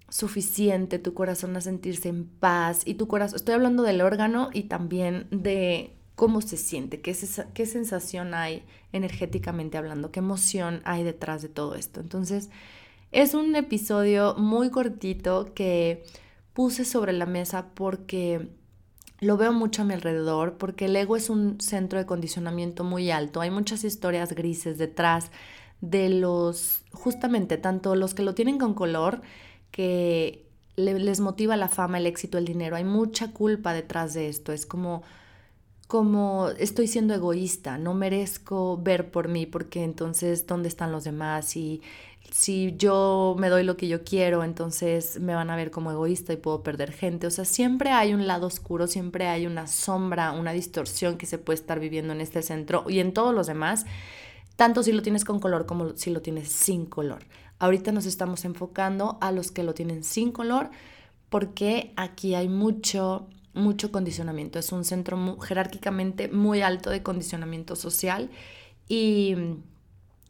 suficiente, 0.10 1.00
tu 1.00 1.14
corazón 1.14 1.56
a 1.56 1.62
sentirse 1.62 2.10
en 2.10 2.26
paz 2.26 2.82
y 2.86 2.96
tu 2.96 3.08
corazón, 3.08 3.38
estoy 3.38 3.56
hablando 3.56 3.84
del 3.84 4.02
órgano 4.02 4.50
y 4.54 4.64
también 4.64 5.28
de 5.32 5.96
cómo 6.16 6.42
se 6.42 6.58
siente, 6.58 7.00
qué, 7.00 7.16
qué 7.54 7.66
sensación 7.66 8.34
hay 8.34 8.64
energéticamente 8.92 9.78
hablando, 9.78 10.12
qué 10.12 10.20
emoción 10.20 10.82
hay 10.84 11.04
detrás 11.04 11.42
de 11.42 11.50
todo 11.50 11.76
esto. 11.76 12.02
Entonces, 12.02 12.50
es 13.12 13.34
un 13.34 13.56
episodio 13.56 14.36
muy 14.36 14.70
cortito 14.70 15.54
que 15.54 16.04
puse 16.54 16.86
sobre 16.86 17.14
la 17.14 17.26
mesa 17.26 17.68
porque 17.74 18.50
lo 19.22 19.38
veo 19.38 19.52
mucho 19.52 19.82
a 19.82 19.86
mi 19.86 19.94
alrededor, 19.94 20.58
porque 20.58 20.86
el 20.86 20.96
ego 20.96 21.16
es 21.16 21.30
un 21.30 21.60
centro 21.60 22.00
de 22.00 22.06
condicionamiento 22.06 22.84
muy 22.84 23.12
alto, 23.12 23.42
hay 23.42 23.52
muchas 23.52 23.84
historias 23.84 24.34
grises 24.34 24.78
detrás 24.78 25.32
de 25.82 26.10
los, 26.10 26.84
justamente, 26.92 27.58
tanto 27.58 27.96
los 27.96 28.14
que 28.14 28.24
lo 28.24 28.36
tienen 28.36 28.58
con 28.58 28.74
color, 28.74 29.22
que 29.72 30.50
les 30.76 31.20
motiva 31.20 31.58
la 31.58 31.68
fama, 31.68 31.98
el 31.98 32.08
éxito, 32.08 32.38
el 32.38 32.46
dinero. 32.46 32.76
Hay 32.76 32.84
mucha 32.84 33.32
culpa 33.32 33.74
detrás 33.74 34.14
de 34.14 34.30
esto. 34.30 34.54
Es 34.54 34.66
como, 34.66 35.04
como 35.88 36.50
estoy 36.58 36.88
siendo 36.88 37.14
egoísta, 37.14 37.78
no 37.78 37.94
merezco 37.94 38.78
ver 38.78 39.12
por 39.12 39.28
mí 39.28 39.46
porque 39.46 39.84
entonces 39.84 40.48
¿dónde 40.48 40.70
están 40.70 40.92
los 40.92 41.04
demás? 41.04 41.56
Y 41.56 41.82
si 42.32 42.76
yo 42.78 43.36
me 43.40 43.50
doy 43.50 43.64
lo 43.64 43.76
que 43.76 43.88
yo 43.88 44.04
quiero, 44.04 44.44
entonces 44.44 45.20
me 45.20 45.34
van 45.34 45.50
a 45.50 45.56
ver 45.56 45.72
como 45.72 45.92
egoísta 45.92 46.34
y 46.34 46.38
puedo 46.38 46.64
perder 46.64 46.92
gente. 46.92 47.28
O 47.28 47.32
sea, 47.32 47.46
siempre 47.46 47.92
hay 47.92 48.14
un 48.14 48.28
lado 48.28 48.48
oscuro, 48.48 48.88
siempre 48.88 49.28
hay 49.28 49.48
una 49.48 49.68
sombra, 49.68 50.32
una 50.32 50.54
distorsión 50.54 51.18
que 51.18 51.26
se 51.26 51.38
puede 51.38 51.56
estar 51.60 51.80
viviendo 51.80 52.14
en 52.14 52.22
este 52.22 52.42
centro 52.42 52.86
y 52.88 53.00
en 53.00 53.14
todos 53.14 53.34
los 53.34 53.48
demás, 53.48 53.86
tanto 54.56 54.84
si 54.84 54.92
lo 54.92 55.02
tienes 55.02 55.26
con 55.26 55.40
color 55.40 55.66
como 55.66 55.96
si 55.98 56.12
lo 56.12 56.22
tienes 56.22 56.50
sin 56.50 56.86
color. 56.86 57.24
Ahorita 57.60 57.92
nos 57.92 58.06
estamos 58.06 58.46
enfocando 58.46 59.18
a 59.22 59.32
los 59.32 59.52
que 59.52 59.64
lo 59.64 59.74
tienen 59.74 60.04
sin 60.04 60.32
color 60.32 60.70
porque 61.30 61.94
aquí 61.96 62.34
hay 62.34 62.50
mucho, 62.50 63.28
mucho 63.54 63.92
condicionamiento. 63.92 64.58
Es 64.58 64.72
un 64.72 64.86
centro 64.86 65.38
jerárquicamente 65.40 66.30
muy 66.30 66.62
alto 66.62 66.90
de 66.90 67.04
condicionamiento 67.04 67.76
social 67.76 68.30
y, 68.88 69.36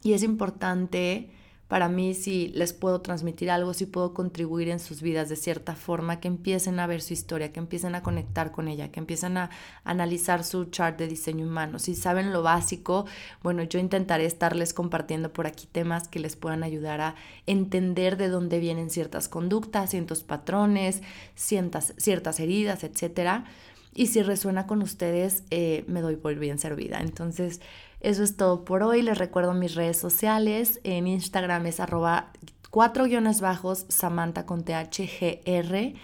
y 0.02 0.12
es 0.12 0.22
importante 0.22 1.30
para 1.70 1.88
mí 1.88 2.14
si 2.14 2.48
les 2.48 2.72
puedo 2.72 3.00
transmitir 3.00 3.48
algo, 3.48 3.74
si 3.74 3.86
puedo 3.86 4.12
contribuir 4.12 4.68
en 4.70 4.80
sus 4.80 5.02
vidas 5.02 5.28
de 5.28 5.36
cierta 5.36 5.76
forma, 5.76 6.18
que 6.18 6.26
empiecen 6.26 6.80
a 6.80 6.88
ver 6.88 7.00
su 7.00 7.12
historia, 7.12 7.52
que 7.52 7.60
empiecen 7.60 7.94
a 7.94 8.02
conectar 8.02 8.50
con 8.50 8.66
ella, 8.66 8.90
que 8.90 8.98
empiecen 8.98 9.36
a 9.36 9.50
analizar 9.84 10.42
su 10.42 10.64
chart 10.64 10.98
de 10.98 11.06
diseño 11.06 11.46
humano. 11.46 11.78
Si 11.78 11.94
saben 11.94 12.32
lo 12.32 12.42
básico, 12.42 13.06
bueno, 13.44 13.62
yo 13.62 13.78
intentaré 13.78 14.24
estarles 14.24 14.74
compartiendo 14.74 15.32
por 15.32 15.46
aquí 15.46 15.68
temas 15.70 16.08
que 16.08 16.18
les 16.18 16.34
puedan 16.34 16.64
ayudar 16.64 17.00
a 17.00 17.14
entender 17.46 18.16
de 18.16 18.30
dónde 18.30 18.58
vienen 18.58 18.90
ciertas 18.90 19.28
conductas, 19.28 19.90
ciertos 19.90 20.24
patrones, 20.24 21.02
ciertas, 21.36 21.94
ciertas 21.98 22.40
heridas, 22.40 22.82
etcétera. 22.82 23.44
Y 23.94 24.06
si 24.06 24.22
resuena 24.22 24.66
con 24.66 24.82
ustedes, 24.82 25.44
eh, 25.50 25.84
me 25.88 26.00
doy 26.00 26.16
por 26.16 26.34
bien 26.36 26.58
servida. 26.58 27.00
Entonces, 27.00 27.60
eso 28.00 28.22
es 28.22 28.36
todo 28.36 28.64
por 28.64 28.82
hoy. 28.82 29.02
Les 29.02 29.18
recuerdo 29.18 29.52
mis 29.52 29.74
redes 29.74 29.98
sociales. 29.98 30.80
En 30.84 31.06
Instagram 31.06 31.66
es 31.66 31.80
arroba 31.80 32.32
cuatro 32.70 33.04
guiones 33.04 33.40
bajos 33.40 33.86
Samantha 33.88 34.46
con 34.46 34.64
THGR. 34.64 35.94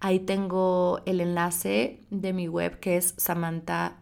Ahí 0.00 0.20
tengo 0.20 1.00
el 1.06 1.20
enlace 1.20 2.00
de 2.10 2.32
mi 2.32 2.48
web 2.48 2.78
que 2.80 2.96
es 2.96 3.14
samantha. 3.16 3.96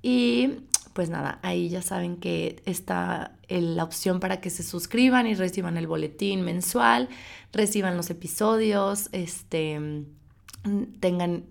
Y 0.00 0.50
pues 0.92 1.10
nada, 1.10 1.38
ahí 1.42 1.68
ya 1.68 1.82
saben 1.82 2.16
que 2.16 2.62
está 2.64 3.32
la 3.48 3.84
opción 3.84 4.20
para 4.20 4.40
que 4.40 4.50
se 4.50 4.62
suscriban 4.62 5.26
y 5.26 5.34
reciban 5.34 5.76
el 5.76 5.86
boletín 5.86 6.42
mensual, 6.42 7.08
reciban 7.52 7.96
los 7.96 8.10
episodios, 8.10 9.08
este, 9.12 10.04
tengan, 11.00 11.44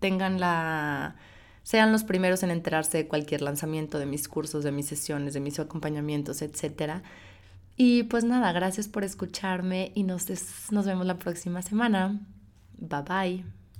tengan 0.00 0.40
la 0.40 1.16
sean 1.64 1.92
los 1.92 2.04
primeros 2.04 2.42
en 2.42 2.50
enterarse 2.50 2.98
de 2.98 3.08
cualquier 3.08 3.40
lanzamiento 3.40 3.98
de 3.98 4.06
mis 4.06 4.28
cursos, 4.28 4.64
de 4.64 4.70
mis 4.70 4.86
sesiones, 4.86 5.32
de 5.32 5.40
mis 5.40 5.58
acompañamientos, 5.58 6.42
etc. 6.42 7.02
Y 7.76 8.04
pues 8.04 8.22
nada, 8.22 8.52
gracias 8.52 8.86
por 8.86 9.02
escucharme 9.02 9.90
y 9.94 10.04
nos, 10.04 10.26
nos 10.70 10.86
vemos 10.86 11.06
la 11.06 11.18
próxima 11.18 11.62
semana. 11.62 12.20
Bye 12.78 13.02
bye. 13.02 13.63